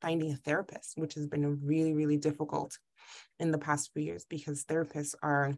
[0.00, 2.76] finding a therapist which has been really really difficult
[3.38, 5.54] in the past few years because therapists are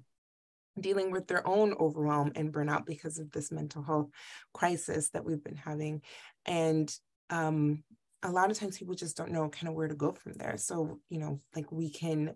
[0.78, 4.08] dealing with their own overwhelm and burnout because of this mental health
[4.52, 6.02] crisis that we've been having.
[6.46, 6.92] And
[7.30, 7.84] um,
[8.22, 10.56] a lot of times people just don't know kind of where to go from there.
[10.56, 12.34] So, you know, like we can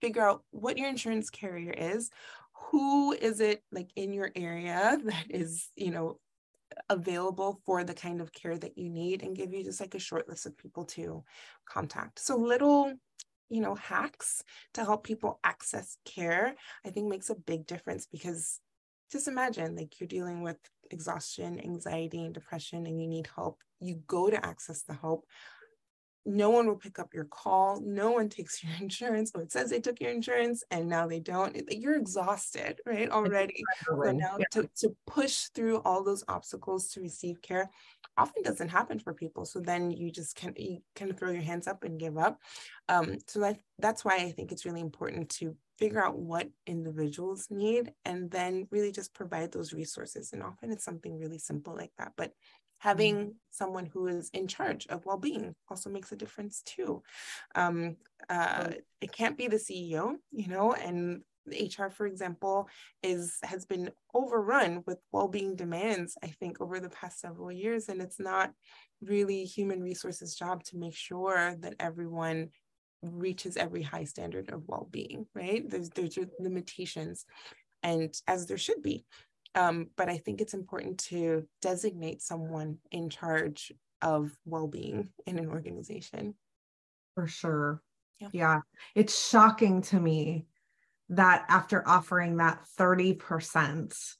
[0.00, 2.10] figure out what your insurance carrier is,
[2.70, 6.18] who is it like in your area that is, you know,
[6.90, 9.98] available for the kind of care that you need and give you just like a
[9.98, 11.24] short list of people to
[11.66, 12.18] contact.
[12.18, 12.92] So little
[13.48, 14.42] you know hacks
[14.74, 18.60] to help people access care i think makes a big difference because
[19.10, 20.58] just imagine like you're dealing with
[20.90, 23.58] exhaustion anxiety and depression and you need help.
[23.80, 25.24] You go to access the help
[26.26, 27.80] no one will pick up your call.
[27.80, 29.32] No one takes your insurance.
[29.34, 31.56] or it says they took your insurance and now they don't.
[31.70, 33.10] You're exhausted, right?
[33.10, 33.62] Already.
[33.86, 34.44] So now yeah.
[34.52, 37.70] to, to push through all those obstacles to receive care
[38.16, 39.44] often doesn't happen for people.
[39.44, 42.38] So then you just can you of throw your hands up and give up.
[42.88, 47.46] Um, so that, that's why I think it's really important to figure out what individuals
[47.50, 50.32] need and then really just provide those resources.
[50.32, 52.12] And often it's something really simple like that.
[52.16, 52.32] But
[52.78, 53.30] having mm-hmm.
[53.50, 57.02] someone who is in charge of well-being also makes a difference too.
[57.54, 57.96] Um,
[58.28, 58.70] uh,
[59.00, 62.68] it can't be the ceo you know and hr for example
[63.02, 68.02] is has been overrun with well-being demands i think over the past several years and
[68.02, 68.52] it's not
[69.00, 72.50] really human resources job to make sure that everyone
[73.02, 75.68] reaches every high standard of well-being right?
[75.68, 77.24] There's there's limitations
[77.82, 79.04] and as there should be
[79.58, 85.48] um, but I think it's important to designate someone in charge of well-being in an
[85.48, 86.34] organization.
[87.16, 87.82] For sure.
[88.20, 88.28] Yeah.
[88.32, 88.60] yeah.
[88.94, 90.46] It's shocking to me
[91.08, 94.14] that after offering that 30%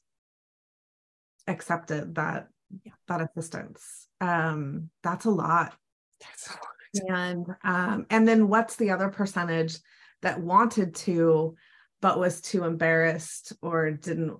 [1.47, 2.49] accepted that
[2.85, 2.93] yeah.
[3.07, 4.09] that assistance.
[4.21, 5.75] Um, that's a lot.
[6.21, 7.17] That's a lot.
[7.17, 9.79] And um, and then what's the other percentage
[10.23, 11.55] that wanted to
[12.01, 14.39] but was too embarrassed or didn't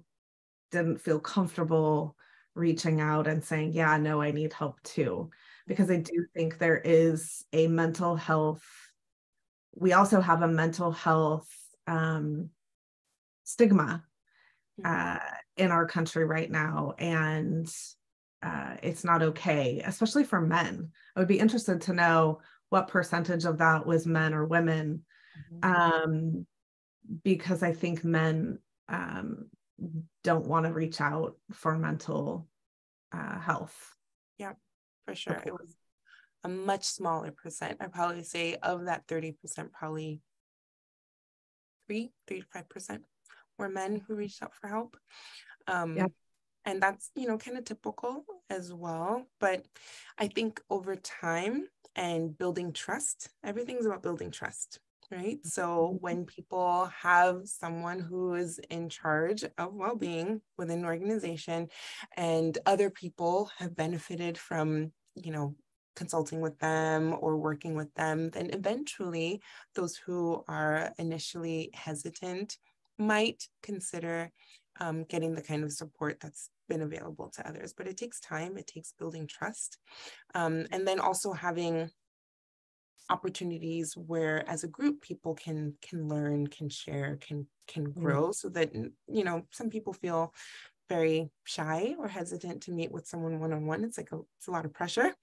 [0.71, 2.17] didn't feel comfortable
[2.55, 5.31] reaching out and saying, Yeah, no, I need help too.
[5.67, 8.63] Because I do think there is a mental health,
[9.75, 11.49] we also have a mental health
[11.87, 12.51] um,
[13.45, 14.05] stigma
[14.81, 15.19] mm-hmm.
[15.19, 15.19] uh,
[15.57, 16.95] in our country right now.
[16.99, 17.69] And
[18.43, 20.91] uh, it's not okay, especially for men.
[21.15, 22.41] I would be interested to know
[22.71, 25.03] what percentage of that was men or women,
[25.53, 25.73] mm-hmm.
[25.73, 26.47] um,
[27.25, 28.59] because I think men
[28.89, 29.47] um,
[30.25, 32.47] don't want to reach out for mental
[33.13, 33.97] uh, health.
[34.39, 34.53] Yeah,
[35.07, 35.43] for sure.
[35.45, 35.77] It was
[36.45, 37.79] a much smaller percent.
[37.81, 39.37] I'd probably say of that 30%,
[39.73, 40.21] probably
[41.87, 43.03] three, three to five percent
[43.59, 44.97] were men who reached out for help.
[45.67, 46.07] Um, yeah.
[46.65, 49.27] And that's, you know, kind of typical as well.
[49.41, 49.65] But
[50.19, 51.67] I think over time
[51.97, 54.79] and building trust, everything's about building trust
[55.11, 55.39] right?
[55.45, 61.69] So when people have someone who is in charge of well-being within an organization
[62.17, 65.55] and other people have benefited from, you know,
[65.97, 69.41] consulting with them or working with them, then eventually
[69.75, 72.59] those who are initially hesitant
[72.99, 74.31] might consider
[74.81, 77.73] um, getting the kind of support that's been available to others.
[77.77, 79.79] But it takes time, it takes building trust.
[80.35, 81.91] Um, and then also having
[83.11, 87.95] opportunities where as a group people can can learn can share can can mm.
[87.95, 88.33] grow mm-hmm.
[88.33, 90.35] so that you know some people feel
[90.89, 94.65] very shy or hesitant to meet with someone one-on-one it's like a, it's a lot
[94.65, 95.15] of pressure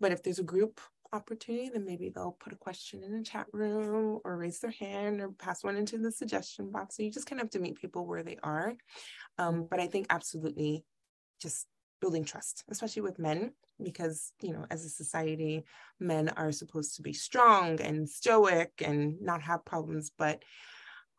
[0.00, 0.80] but if there's a group
[1.12, 5.20] opportunity then maybe they'll put a question in a chat room or raise their hand
[5.20, 7.80] or pass one into the suggestion box so you just kind of have to meet
[7.80, 8.74] people where they are
[9.38, 10.84] um, but i think absolutely
[11.40, 11.66] just
[12.02, 15.64] building trust, especially with men, because, you know, as a society,
[16.00, 20.10] men are supposed to be strong and stoic and not have problems.
[20.18, 20.42] But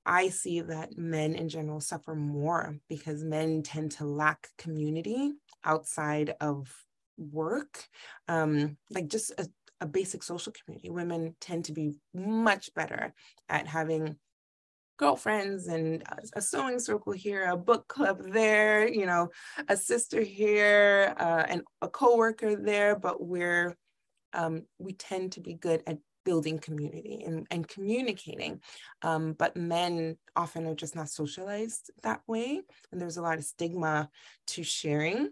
[0.05, 5.31] I see that men in general suffer more because men tend to lack community
[5.63, 6.69] outside of
[7.17, 7.85] work,
[8.27, 9.47] um, like just a,
[9.79, 10.89] a basic social community.
[10.89, 13.13] Women tend to be much better
[13.47, 14.17] at having
[15.03, 19.29] girlfriends and a sewing circle here, a book club there, you know,
[19.67, 23.75] a sister here, uh, and a coworker there, but we're
[24.33, 28.61] um, we tend to be good at building community and, and communicating.
[29.01, 32.61] Um, but men often are just not socialized that way.
[32.91, 34.09] And there's a lot of stigma
[34.47, 35.29] to sharing.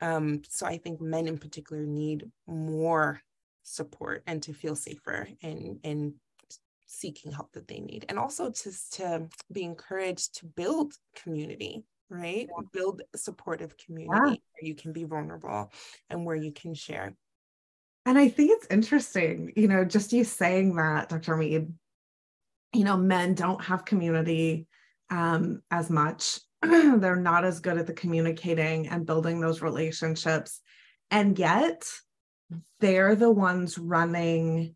[0.00, 3.20] Um, so I think men in particular need more
[3.62, 6.14] support and to feel safer and, and
[6.98, 8.06] seeking help that they need.
[8.08, 12.46] And also to, to be encouraged to build community right?
[12.48, 12.66] Yeah.
[12.72, 14.30] build a supportive community yeah.
[14.30, 15.72] where you can be vulnerable
[16.08, 17.16] and where you can share.
[18.04, 21.72] And i think it's interesting you know just you saying that dr mead
[22.72, 24.68] you know men don't have community
[25.10, 26.40] um, as much.
[26.62, 30.60] They're not as good at the communicating and building those relationships.
[31.10, 31.84] And yet
[32.80, 34.74] they're the ones running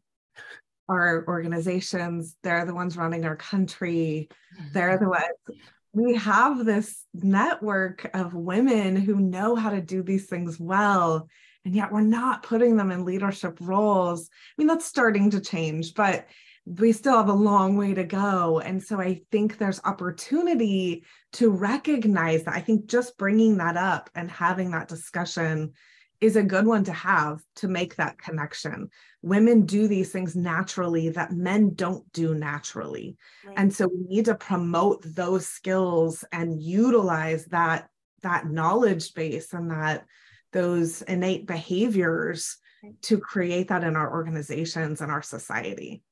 [0.90, 4.28] our organizations, they're the ones running our country,
[4.72, 5.10] they're the mm-hmm.
[5.10, 5.60] ones.
[5.92, 11.28] We have this network of women who know how to do these things well,
[11.64, 14.28] and yet we're not putting them in leadership roles.
[14.28, 16.26] I mean, that's starting to change, but
[16.66, 18.60] we still have a long way to go.
[18.60, 22.54] And so I think there's opportunity to recognize that.
[22.54, 25.72] I think just bringing that up and having that discussion
[26.20, 28.90] is a good one to have to make that connection.
[29.22, 33.16] Women do these things naturally that men don't do naturally.
[33.44, 33.54] Right.
[33.58, 37.88] And so we need to promote those skills and utilize that
[38.22, 40.04] that knowledge base and that
[40.52, 42.58] those innate behaviors
[43.02, 46.02] to create that in our organizations and our society.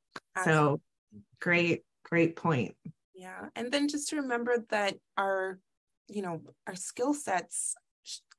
[0.45, 0.81] So
[1.41, 2.77] great, great point.
[3.15, 3.49] Yeah.
[3.57, 5.59] And then just to remember that our,
[6.09, 7.75] you know, our skill sets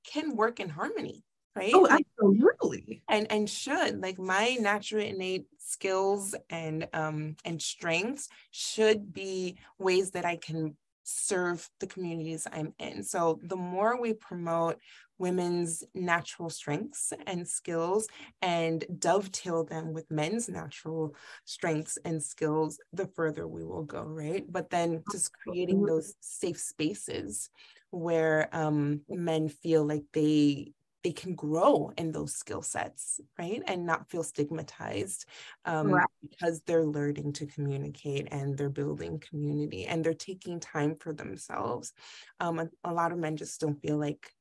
[0.06, 1.24] can work in harmony
[1.60, 1.74] right?
[1.74, 3.02] oh absolutely.
[3.08, 10.12] And and should like my natural innate skills and um and strengths should be ways
[10.12, 13.04] that i can serve the communities i'm in.
[13.04, 14.78] So the more we promote
[15.18, 18.08] women's natural strengths and skills
[18.42, 21.14] and dovetail them with men's natural
[21.46, 24.46] strengths and skills, the further we will go, right?
[24.50, 27.50] But then just creating those safe spaces
[27.92, 33.86] where um, men feel like they they can grow in those skill sets right and
[33.86, 35.26] not feel stigmatized
[35.66, 36.06] um, right.
[36.22, 41.94] because they're learning to communicate and they're building community and they're taking time for themselves
[42.40, 44.32] um, a, a lot of men just don't feel like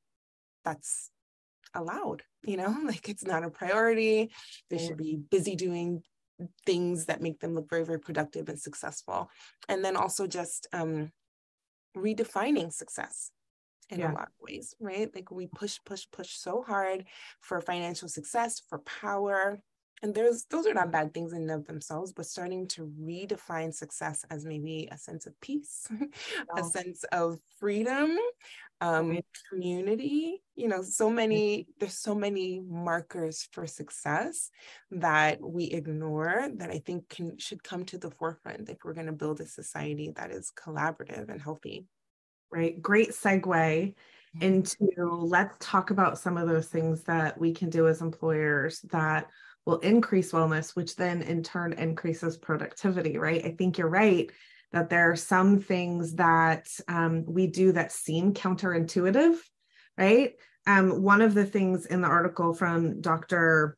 [0.64, 1.10] that's
[1.74, 4.30] allowed you know like it's not a priority.
[4.70, 6.02] They should be busy doing
[6.64, 9.30] things that make them look very very productive and successful.
[9.68, 11.12] And then also just um
[11.96, 13.30] redefining success
[13.90, 14.12] in yeah.
[14.12, 15.14] a lot of ways right?
[15.14, 17.04] Like we push push push so hard
[17.40, 19.60] for financial success for power
[20.02, 23.72] and there's those are not bad things in and of themselves but starting to redefine
[23.72, 25.86] success as maybe a sense of peace
[26.56, 28.16] a sense of freedom
[28.80, 29.18] um,
[29.50, 34.50] community you know so many there's so many markers for success
[34.92, 39.06] that we ignore that i think can should come to the forefront if we're going
[39.06, 41.86] to build a society that is collaborative and healthy
[42.50, 43.94] right great segue
[44.40, 49.26] into let's talk about some of those things that we can do as employers that
[49.68, 53.44] will increase wellness, which then in turn increases productivity, right?
[53.44, 54.30] I think you're right
[54.72, 59.36] that there are some things that um, we do that seem counterintuitive,
[59.96, 60.32] right?
[60.66, 63.76] Um, one of the things in the article from Dr.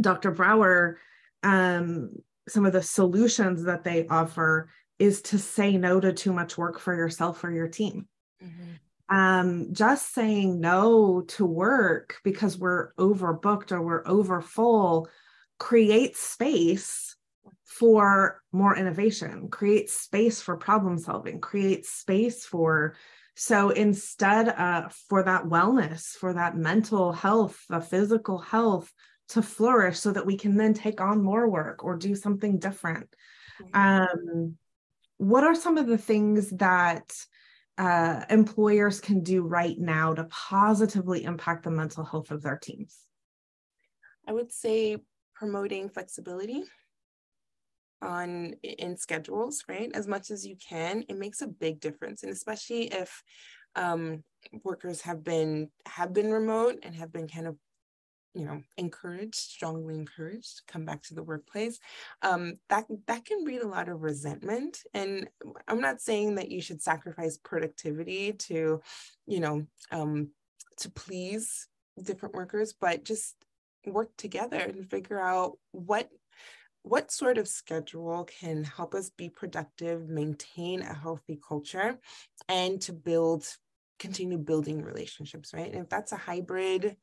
[0.00, 0.30] Dr.
[0.30, 0.98] Brower,
[1.42, 2.10] um,
[2.48, 4.68] some of the solutions that they offer
[4.98, 8.08] is to say no to too much work for yourself or your team.
[8.42, 8.72] Mm-hmm
[9.08, 15.08] um, just saying no to work because we're overbooked or we're over full
[15.58, 17.16] creates space
[17.64, 22.94] for more innovation, creates space for problem solving, creates space for
[23.36, 28.92] so instead uh, for that wellness, for that mental health, the physical health
[29.30, 33.08] to flourish so that we can then take on more work or do something different.
[33.72, 34.56] Um,
[35.18, 37.12] what are some of the things that
[37.78, 42.98] uh, employers can do right now to positively impact the mental health of their teams?
[44.26, 44.98] I would say
[45.34, 46.64] promoting flexibility
[48.00, 49.90] on in schedules, right?
[49.94, 53.22] As much as you can, it makes a big difference, and especially if
[53.76, 54.22] um,
[54.62, 57.56] workers have been have been remote and have been kind of
[58.34, 61.78] you know encouraged strongly encouraged to come back to the workplace.
[62.22, 65.28] Um, that that can breed a lot of resentment and
[65.68, 68.80] i'm not saying that you should sacrifice productivity to
[69.26, 70.30] you know um,
[70.78, 71.68] to please
[72.02, 73.36] different workers but just
[73.86, 76.08] work together and figure out what
[76.82, 81.98] what sort of schedule can help us be productive maintain a healthy culture
[82.48, 83.46] and to build
[83.98, 85.72] continue building relationships right?
[85.72, 86.96] And if that's a hybrid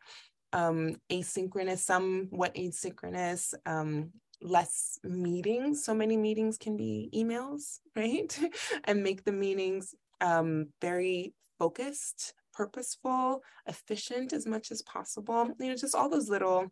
[0.54, 5.84] um, asynchronous, somewhat asynchronous, um, less meetings.
[5.84, 8.38] So many meetings can be emails, right?
[8.86, 15.50] and make the meetings um, very focused, purposeful, efficient as much as possible.
[15.60, 16.72] You know, just all those little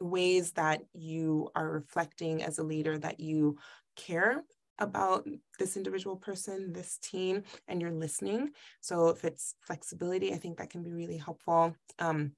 [0.00, 3.56] ways that you are reflecting as a leader that you
[3.96, 4.44] care
[4.78, 5.26] about
[5.58, 8.50] this individual person, this team, and you're listening.
[8.82, 11.74] So if it's flexibility, I think that can be really helpful.
[11.98, 12.32] Um,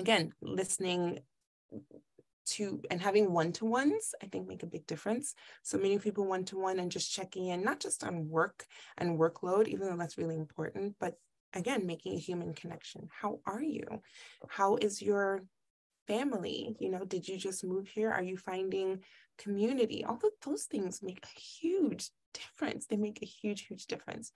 [0.00, 1.20] again, listening
[2.46, 5.34] to and having one-to-ones i think make a big difference.
[5.62, 8.66] So meeting people one-to-one and just checking in not just on work
[8.98, 11.14] and workload even though that's really important but
[11.54, 13.08] again making a human connection.
[13.20, 13.84] How are you?
[14.48, 15.44] How is your
[16.06, 16.76] family?
[16.80, 18.10] You know did you just move here?
[18.10, 19.00] Are you finding
[19.38, 20.04] community?
[20.04, 22.86] All of those things make a huge difference.
[22.86, 24.32] They make a huge huge difference.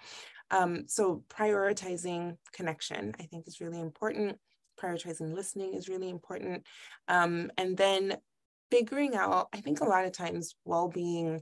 [0.51, 4.39] Um, so prioritizing connection i think is really important
[4.81, 6.65] prioritizing listening is really important.
[7.09, 8.17] Um, and then
[8.71, 11.41] figuring out i think a lot of times well-being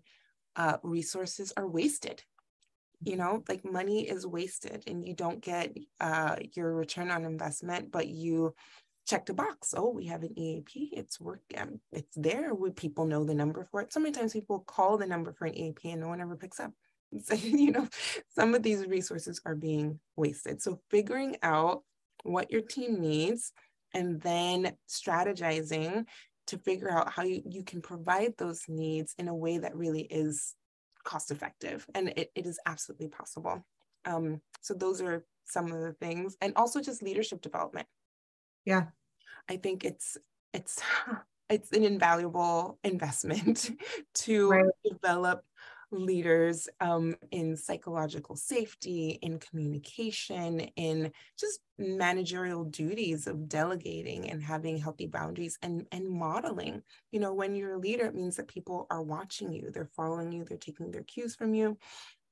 [0.56, 2.22] uh, resources are wasted.
[3.04, 7.90] You know like money is wasted and you don't get uh, your return on investment
[7.90, 8.54] but you
[9.08, 13.06] check the box oh we have an eap it's working um, it's there we people
[13.06, 13.92] know the number for it.
[13.92, 16.60] So many times people call the number for an eap and no one ever picks
[16.60, 16.72] up.
[17.24, 17.88] So, you know
[18.28, 20.62] some of these resources are being wasted.
[20.62, 21.82] So figuring out
[22.22, 23.52] what your team needs
[23.94, 26.04] and then strategizing
[26.46, 30.02] to figure out how you, you can provide those needs in a way that really
[30.02, 30.54] is
[31.04, 33.64] cost effective and it, it is absolutely possible.
[34.04, 37.86] Um, so those are some of the things and also just leadership development.
[38.64, 38.86] Yeah.
[39.48, 40.16] I think it's
[40.52, 40.80] it's
[41.50, 43.70] it's an invaluable investment
[44.14, 44.64] to right.
[44.84, 45.44] develop
[45.92, 54.78] leaders um, in psychological safety, in communication, in just managerial duties of delegating and having
[54.78, 56.82] healthy boundaries and, and modeling.
[57.10, 60.32] You know, when you're a leader, it means that people are watching you, they're following
[60.32, 61.78] you, they're taking their cues from you.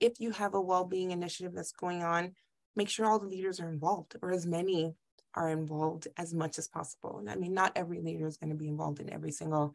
[0.01, 2.33] If you have a well being initiative that's going on,
[2.77, 4.95] make sure all the leaders are involved or as many
[5.35, 7.19] are involved as much as possible.
[7.19, 9.75] And I mean, not every leader is going to be involved in every single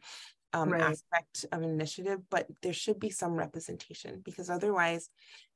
[0.52, 0.82] um, right.
[0.82, 5.08] aspect of an initiative, but there should be some representation because otherwise,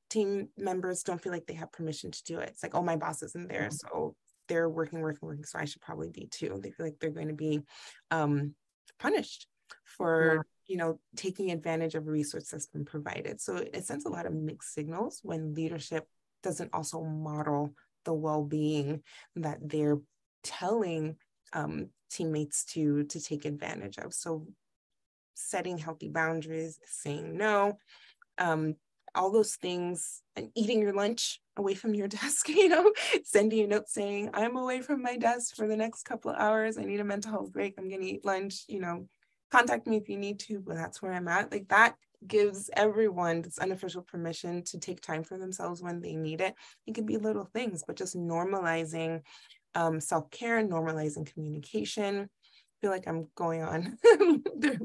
[0.08, 2.48] team members don't feel like they have permission to do it.
[2.50, 3.88] It's like, oh, my boss isn't there, mm-hmm.
[3.88, 4.14] so
[4.48, 6.58] they're working, working, working, so I should probably be too.
[6.60, 7.62] They feel like they're going to be
[8.10, 8.54] um,
[8.98, 9.46] punished
[9.84, 10.42] for yeah.
[10.66, 13.40] you know taking advantage of a resource that's been provided.
[13.40, 16.06] So it sends a lot of mixed signals when leadership
[16.42, 17.74] doesn't also model
[18.04, 19.02] the well-being
[19.36, 19.98] that they're
[20.42, 21.16] telling
[21.52, 24.12] um, teammates to to take advantage of.
[24.12, 24.46] So
[25.40, 27.78] setting healthy boundaries, saying no,
[28.38, 28.76] um,
[29.14, 32.92] all those things, and eating your lunch away from your desk, you know,
[33.24, 36.78] sending a note saying, I'm away from my desk for the next couple of hours.
[36.78, 37.74] I need a mental health break.
[37.78, 39.06] I'm going to eat lunch, you know,
[39.50, 41.50] contact me if you need to, but that's where I'm at.
[41.50, 46.40] Like that gives everyone this unofficial permission to take time for themselves when they need
[46.40, 46.54] it.
[46.86, 49.22] It can be little things, but just normalizing
[49.74, 52.28] um, self care, normalizing communication,
[52.80, 53.98] feel like I'm going on.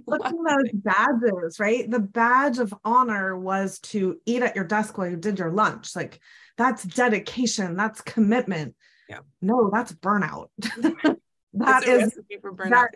[0.07, 1.89] Look at those badges, right?
[1.89, 5.95] The badge of honor was to eat at your desk while you did your lunch.
[5.95, 6.19] Like
[6.57, 8.75] that's dedication, that's commitment.
[9.09, 9.19] Yeah.
[9.41, 10.47] No, that's burnout.
[10.57, 12.69] that is burnout.
[12.69, 12.89] That,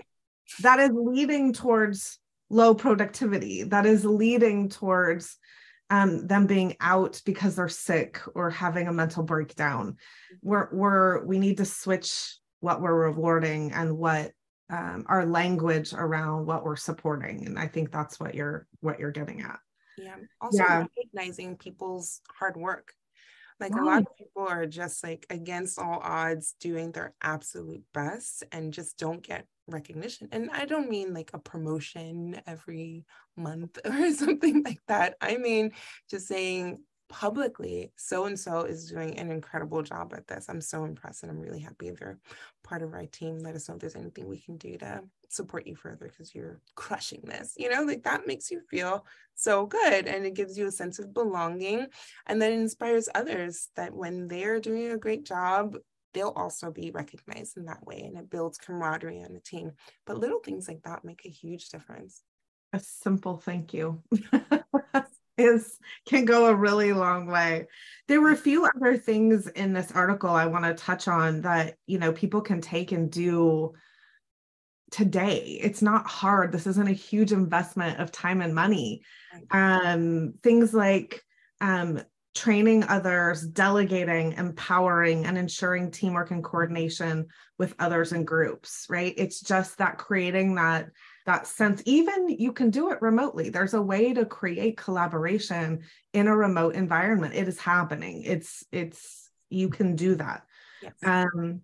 [0.61, 2.19] that is leading towards
[2.49, 3.63] low productivity.
[3.63, 5.37] That is leading towards
[5.89, 9.93] um, them being out because they're sick or having a mental breakdown.
[9.93, 10.49] Mm-hmm.
[10.49, 14.31] We're, we're we need to switch what we're rewarding and what
[14.69, 19.11] um, our language around what we're supporting and i think that's what you're what you're
[19.11, 19.59] getting at.
[19.97, 20.85] Yeah also yeah.
[20.95, 22.93] recognizing people's hard work.
[23.59, 28.45] Like a lot of people are just like against all odds doing their absolute best
[28.53, 33.05] and just don't get recognition and i don't mean like a promotion every
[33.39, 35.15] month or something like that.
[35.21, 35.71] I mean
[36.09, 36.79] just saying
[37.09, 40.47] publicly so and so is doing an incredible job at this.
[40.47, 42.19] I'm so impressed and i'm really happy they're
[42.63, 43.39] part of our team.
[43.39, 46.59] Let us know if there's anything we can do to support you further because you're
[46.73, 49.05] crushing this you know like that makes you feel
[49.35, 51.85] so good and it gives you a sense of belonging
[52.25, 55.75] and then inspires others that when they're doing a great job
[56.13, 59.71] they'll also be recognized in that way and it builds camaraderie on the team.
[60.05, 62.23] But little things like that make a huge difference.
[62.73, 64.01] A simple thank you
[65.39, 65.77] is
[66.07, 67.67] can go a really long way.
[68.07, 71.75] There were a few other things in this article I want to touch on that
[71.87, 73.73] you know people can take and do
[74.91, 75.59] today.
[75.61, 76.51] It's not hard.
[76.51, 79.03] This isn't a huge investment of time and money.
[79.51, 81.21] Um, things like
[81.61, 82.01] um,
[82.35, 87.27] training others, delegating, empowering, and ensuring teamwork and coordination
[87.57, 89.13] with others and groups, right?
[89.17, 90.89] It's just that creating that
[91.29, 91.83] that sense.
[91.85, 93.49] Even you can do it remotely.
[93.49, 97.35] There's a way to create collaboration in a remote environment.
[97.35, 98.23] It is happening.
[98.23, 100.41] It's it's you can do that.
[100.81, 100.93] Yes.
[101.03, 101.61] um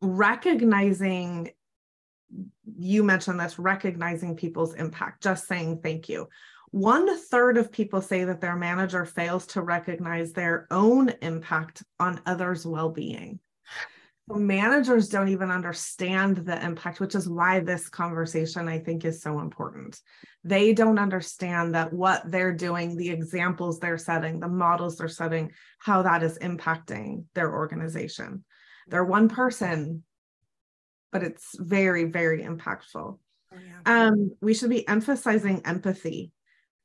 [0.00, 1.50] recognizing
[2.78, 6.26] you mentioned this recognizing people's impact just saying thank you.
[6.70, 12.22] One third of people say that their manager fails to recognize their own impact on
[12.24, 13.38] others well-being
[14.28, 19.38] managers don't even understand the impact, which is why this conversation I think is so
[19.38, 20.00] important.
[20.42, 25.52] They don't understand that what they're doing, the examples they're setting, the models they're setting,
[25.78, 28.44] how that is impacting their organization.
[28.88, 30.02] They're one person,
[31.12, 33.18] but it's very, very impactful.
[33.52, 34.08] Oh, yeah.
[34.08, 36.32] Um, we should be emphasizing empathy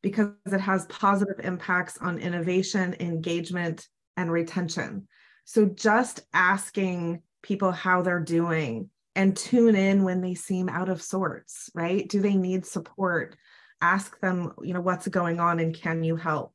[0.04, 5.08] because it has positive impacts on innovation, engagement, and retention.
[5.46, 11.02] So just asking people how they're doing and tune in when they seem out of
[11.02, 12.08] sorts, right?
[12.08, 13.36] Do they need support?
[13.82, 16.54] Ask them, you know, what's going on and can you help?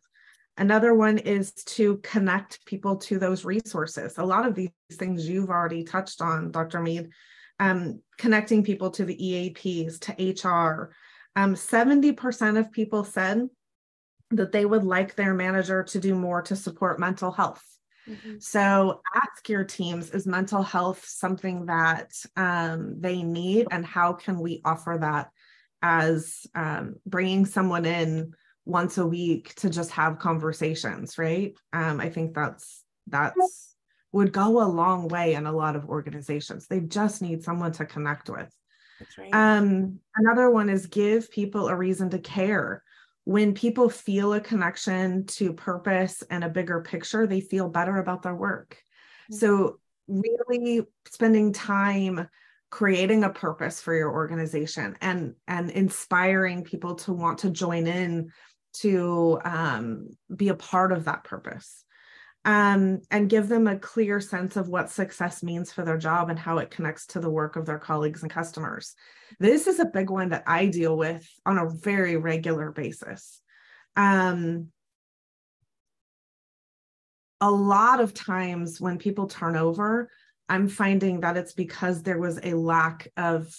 [0.59, 4.17] Another one is to connect people to those resources.
[4.17, 6.81] A lot of these things you've already touched on, Dr.
[6.81, 7.11] Mead,
[7.61, 10.95] um, connecting people to the EAPs, to HR.
[11.35, 13.49] Um, 70% of people said
[14.31, 17.63] that they would like their manager to do more to support mental health.
[18.09, 18.37] Mm-hmm.
[18.39, 24.41] So ask your teams is mental health something that um, they need, and how can
[24.41, 25.31] we offer that
[25.83, 28.33] as um, bringing someone in
[28.65, 31.55] once a week to just have conversations, right?
[31.73, 33.75] Um, I think that's that's
[34.13, 36.67] would go a long way in a lot of organizations.
[36.67, 38.51] They just need someone to connect with.
[39.19, 39.35] Right.
[39.35, 42.83] Um, another one is give people a reason to care.
[43.27, 48.23] When people feel a connection to purpose and a bigger picture, they feel better about
[48.23, 48.79] their work.
[49.31, 49.35] Mm-hmm.
[49.35, 52.29] So, really spending time
[52.71, 58.31] creating a purpose for your organization and and inspiring people to want to join in
[58.75, 61.85] to um, be a part of that purpose
[62.47, 66.39] um, and give them a clear sense of what success means for their job and
[66.39, 68.95] how it connects to the work of their colleagues and customers.
[69.41, 73.41] This is a big one that I deal with on a very regular basis.
[73.97, 74.69] Um,
[77.41, 80.09] a lot of times when people turn over,
[80.49, 83.53] I'm finding that it's because there was a lack of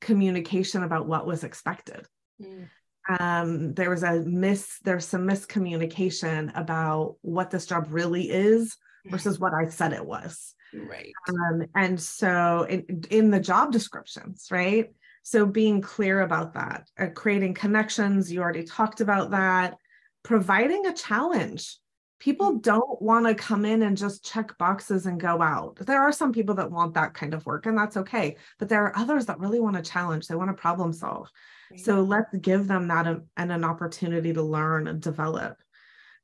[0.00, 2.06] communication about what was expected.
[2.42, 2.68] Mm
[3.08, 8.76] um, there was a miss there's some miscommunication about what this job really is
[9.06, 10.54] versus what I said it was.
[10.74, 11.12] Right.
[11.28, 14.90] Um, and so in, in the job descriptions, right?
[15.22, 19.76] So being clear about that, uh, creating connections, you already talked about that,
[20.22, 21.76] providing a challenge.
[22.22, 25.74] People don't want to come in and just check boxes and go out.
[25.74, 28.36] There are some people that want that kind of work, and that's okay.
[28.60, 31.28] But there are others that really want to challenge, they want to problem solve.
[31.76, 35.56] So let's give them that a, and an opportunity to learn and develop.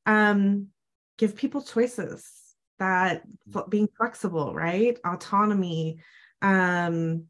[0.06, 0.68] Um,
[1.16, 2.30] give people choices
[2.78, 3.22] that
[3.68, 4.96] being flexible, right?
[5.04, 5.98] Autonomy,
[6.42, 7.24] um,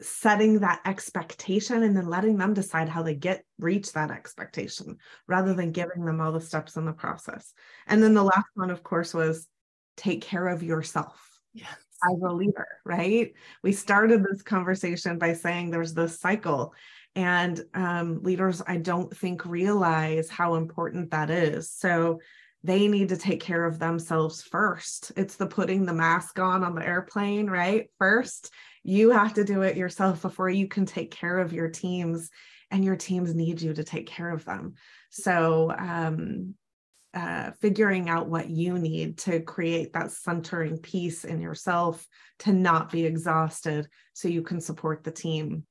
[0.00, 4.96] setting that expectation and then letting them decide how they get reach that expectation
[5.26, 7.52] rather than giving them all the steps in the process.
[7.86, 9.46] And then the last one, of course, was
[9.96, 11.38] take care of yourself.
[11.52, 13.32] Yes as a leader, right?
[13.62, 16.74] We started this conversation by saying there's this cycle,
[17.14, 21.70] and um, leaders, I don't think, realize how important that is.
[21.70, 22.20] So
[22.62, 25.12] they need to take care of themselves first.
[25.16, 27.86] It's the putting the mask on on the airplane, right?
[27.98, 28.52] First,
[28.88, 32.30] you have to do it yourself before you can take care of your teams,
[32.70, 34.74] and your teams need you to take care of them.
[35.10, 36.54] So, um,
[37.12, 42.06] uh, figuring out what you need to create that centering piece in yourself
[42.38, 45.64] to not be exhausted so you can support the team.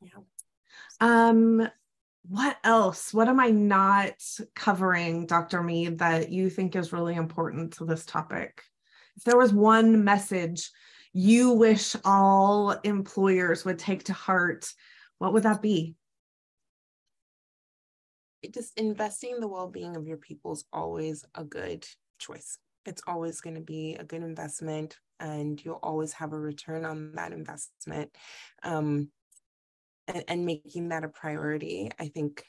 [0.00, 0.22] Yeah.
[1.00, 1.68] Um,
[2.26, 3.12] what else?
[3.12, 4.14] What am I not
[4.54, 5.62] covering, Dr.
[5.62, 8.62] Mead, that you think is really important to this topic?
[9.16, 10.70] If there was one message
[11.12, 14.72] you wish all employers would take to heart,
[15.18, 15.96] what would that be?
[18.50, 21.86] just investing in the well-being of your people is always a good
[22.18, 26.84] choice it's always going to be a good investment and you'll always have a return
[26.84, 28.10] on that investment
[28.64, 29.08] um,
[30.08, 32.44] and, and making that a priority i think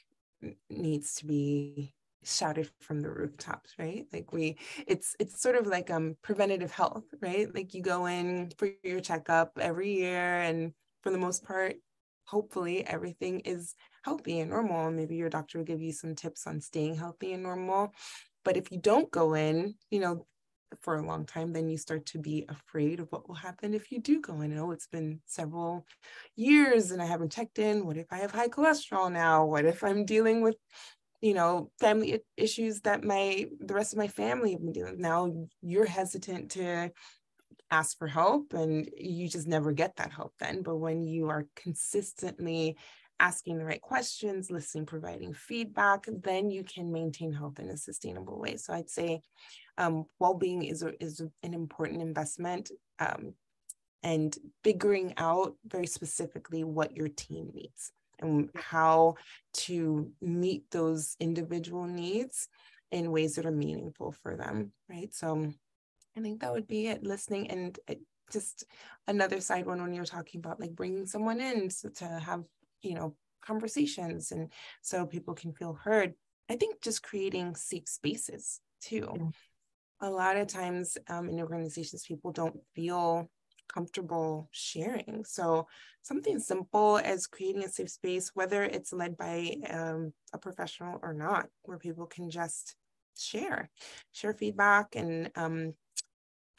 [0.70, 1.93] needs to be
[2.26, 4.58] shouted from the rooftops right like we
[4.88, 9.00] it's it's sort of like um preventative health right like you go in for your
[9.00, 11.76] checkup every year and for the most part
[12.26, 14.92] hopefully everything is healthy and normal.
[14.92, 17.94] Maybe your doctor will give you some tips on staying healthy and normal.
[18.46, 20.26] But if you don't go in, you know,
[20.82, 23.92] for a long time, then you start to be afraid of what will happen if
[23.92, 24.58] you do go in.
[24.58, 25.86] Oh, it's been several
[26.36, 27.86] years and I haven't checked in.
[27.86, 29.46] What if I have high cholesterol now?
[29.46, 30.56] What if I'm dealing with,
[31.24, 35.00] you know, family issues that my the rest of my family have been dealing with?
[35.00, 36.92] Now you're hesitant to
[37.72, 40.64] ask for help and you just never get that help then.
[40.64, 42.76] But when you are consistently
[43.22, 48.38] asking the right questions, listening, providing feedback, then you can maintain health in a sustainable
[48.38, 48.58] way.
[48.58, 49.22] So I'd say
[49.78, 52.70] um, well-being is, a, is an important investment
[53.00, 53.34] um,
[54.04, 57.94] and figuring out very specifically what your team needs
[58.24, 59.16] and how
[59.54, 62.48] to meet those individual needs
[62.92, 65.14] in ways that are meaningful for them, right?
[65.14, 65.52] So
[66.18, 67.96] I think that would be it, listening and uh,
[68.32, 68.66] just
[69.08, 72.44] another side one when you're talking about like bringing someone in so to have
[72.82, 73.16] you know
[73.46, 74.52] conversations and
[74.82, 76.14] so people can feel heard
[76.50, 80.08] i think just creating safe spaces too yeah.
[80.08, 83.30] a lot of times um, in organizations people don't feel
[83.74, 85.68] comfortable sharing so
[86.02, 91.14] something simple as creating a safe space whether it's led by um, a professional or
[91.14, 92.76] not where people can just
[93.18, 93.70] share
[94.12, 95.74] share feedback and um,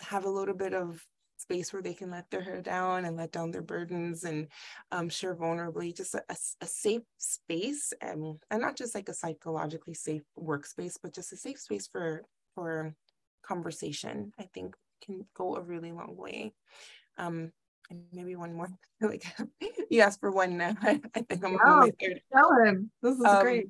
[0.00, 1.04] have a little bit of
[1.44, 4.48] space where they can let their hair down and let down their burdens and
[4.92, 9.14] um, share vulnerably, just a, a, a safe space and, and not just like a
[9.14, 12.22] psychologically safe workspace, but just a safe space for,
[12.54, 12.94] for
[13.46, 16.54] conversation, I think can go a really long way.
[17.18, 17.52] Um,
[17.90, 18.68] and maybe one more.
[19.00, 19.24] like
[19.90, 20.74] you asked for one now.
[20.82, 22.20] I think I'm my third.
[22.34, 23.68] Ellen, this is um, great.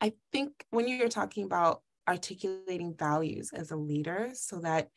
[0.00, 4.88] I think when you're talking about articulating values as a leader so that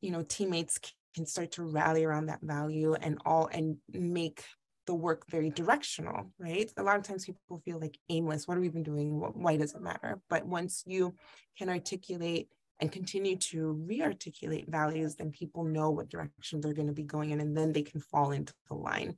[0.00, 0.78] you know teammates
[1.14, 4.44] can start to rally around that value and all and make
[4.86, 8.60] the work very directional right a lot of times people feel like aimless what are
[8.60, 11.14] we even doing why does it matter but once you
[11.58, 12.48] can articulate
[12.80, 17.30] and continue to re-articulate values then people know what direction they're going to be going
[17.30, 19.16] in and then they can fall into the line.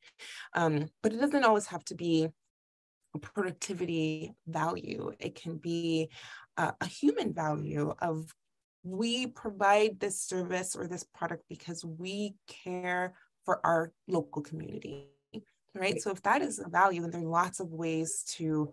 [0.54, 2.28] Um, but it doesn't always have to be
[3.14, 5.12] a productivity value.
[5.18, 6.10] It can be
[6.56, 8.32] uh, a human value of
[8.82, 15.08] we provide this service or this product because we care for our local community
[15.74, 16.00] right.
[16.00, 18.72] So if that is a value then there are lots of ways to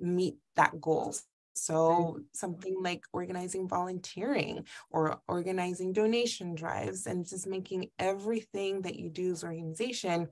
[0.00, 1.14] meet that goal
[1.60, 9.08] so something like organizing volunteering or organizing donation drives and just making everything that you
[9.08, 10.28] do as organization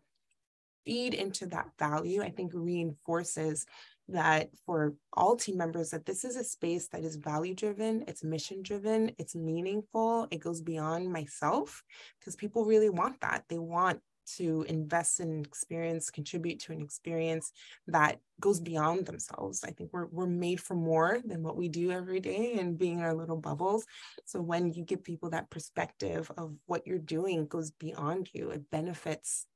[0.84, 3.66] feed into that value i think reinforces
[4.08, 8.22] that for all team members that this is a space that is value driven it's
[8.22, 11.82] mission driven it's meaningful it goes beyond myself
[12.20, 13.44] because people really want that.
[13.48, 17.52] They want to invest in experience contribute to an experience
[17.86, 21.90] that goes beyond themselves i think we're, we're made for more than what we do
[21.90, 23.86] every day and being in our little bubbles
[24.24, 28.70] so when you give people that perspective of what you're doing goes beyond you it
[28.70, 29.46] benefits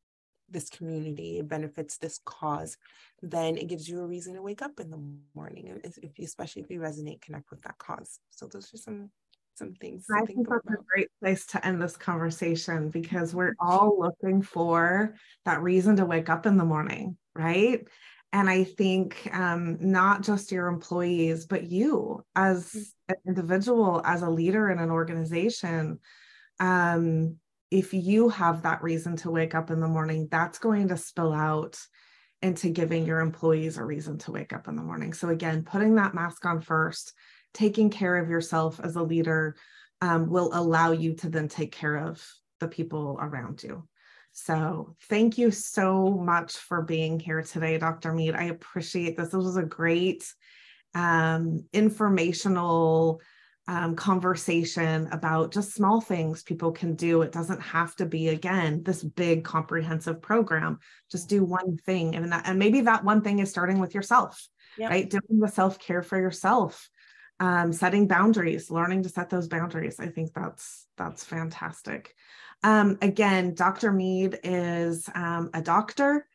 [0.51, 2.77] this community, it benefits this cause,
[3.23, 5.01] then it gives you a reason to wake up in the
[5.35, 8.19] morning, if you, especially if you resonate, connect with that cause.
[8.31, 9.11] So those are some
[9.55, 10.07] some things.
[10.15, 10.81] I think that's about.
[10.81, 16.07] a great place to end this conversation because we're all looking for that reason to
[16.07, 17.87] wake up in the morning, right?
[18.33, 22.85] And I think um, not just your employees, but you as mm.
[23.09, 25.99] an individual, as a leader in an organization,
[26.61, 27.37] um,
[27.71, 31.33] if you have that reason to wake up in the morning, that's going to spill
[31.33, 31.79] out
[32.43, 35.13] into giving your employees a reason to wake up in the morning.
[35.13, 37.13] So, again, putting that mask on first,
[37.55, 39.57] taking care of yourself as a leader
[40.01, 42.25] um, will allow you to then take care of
[42.61, 43.87] the people around you.
[44.33, 48.13] So, thank you so much for being here today, Dr.
[48.13, 48.35] Mead.
[48.35, 49.31] I appreciate this.
[49.31, 50.33] This was a great
[50.95, 53.21] um, informational
[53.71, 57.23] um, conversation about just small things people can do.
[57.23, 60.79] It doesn't have to be, again, this big comprehensive program.
[61.11, 62.15] Just do one thing.
[62.15, 64.45] And, that, and maybe that one thing is starting with yourself,
[64.77, 64.91] yep.
[64.91, 65.09] right?
[65.09, 66.89] Doing the self care for yourself.
[67.41, 69.99] Um, setting boundaries, learning to set those boundaries.
[69.99, 72.15] I think that's that's fantastic.
[72.63, 73.93] Um, again, Dr.
[73.93, 76.27] Mead is um, a doctor.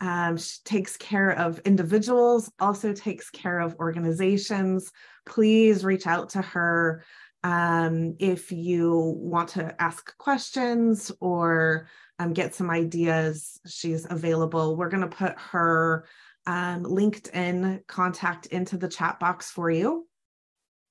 [0.00, 4.90] Um, she takes care of individuals, also takes care of organizations.
[5.26, 7.04] Please reach out to her
[7.44, 11.88] um, if you want to ask questions or
[12.18, 13.60] um, get some ideas.
[13.66, 14.76] She's available.
[14.76, 16.06] We're going to put her
[16.48, 20.06] LinkedIn contact into the chat box for you.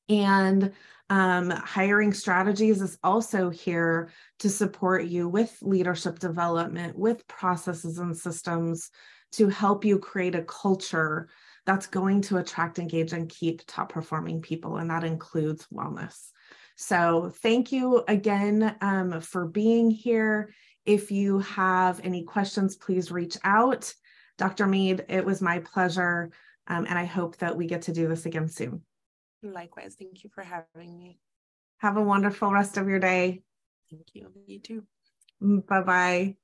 [0.09, 0.73] And
[1.09, 8.15] um, hiring strategies is also here to support you with leadership development, with processes and
[8.15, 8.89] systems
[9.33, 11.29] to help you create a culture
[11.65, 14.77] that's going to attract, engage, and keep top performing people.
[14.77, 16.29] And that includes wellness.
[16.75, 20.53] So, thank you again um, for being here.
[20.85, 23.93] If you have any questions, please reach out.
[24.37, 24.67] Dr.
[24.67, 26.31] Mead, it was my pleasure.
[26.67, 28.81] Um, and I hope that we get to do this again soon.
[29.43, 29.95] Likewise.
[29.99, 31.19] Thank you for having me.
[31.79, 33.43] Have a wonderful rest of your day.
[33.91, 34.31] Thank you.
[34.47, 34.83] You too.
[35.41, 36.35] Bye bye.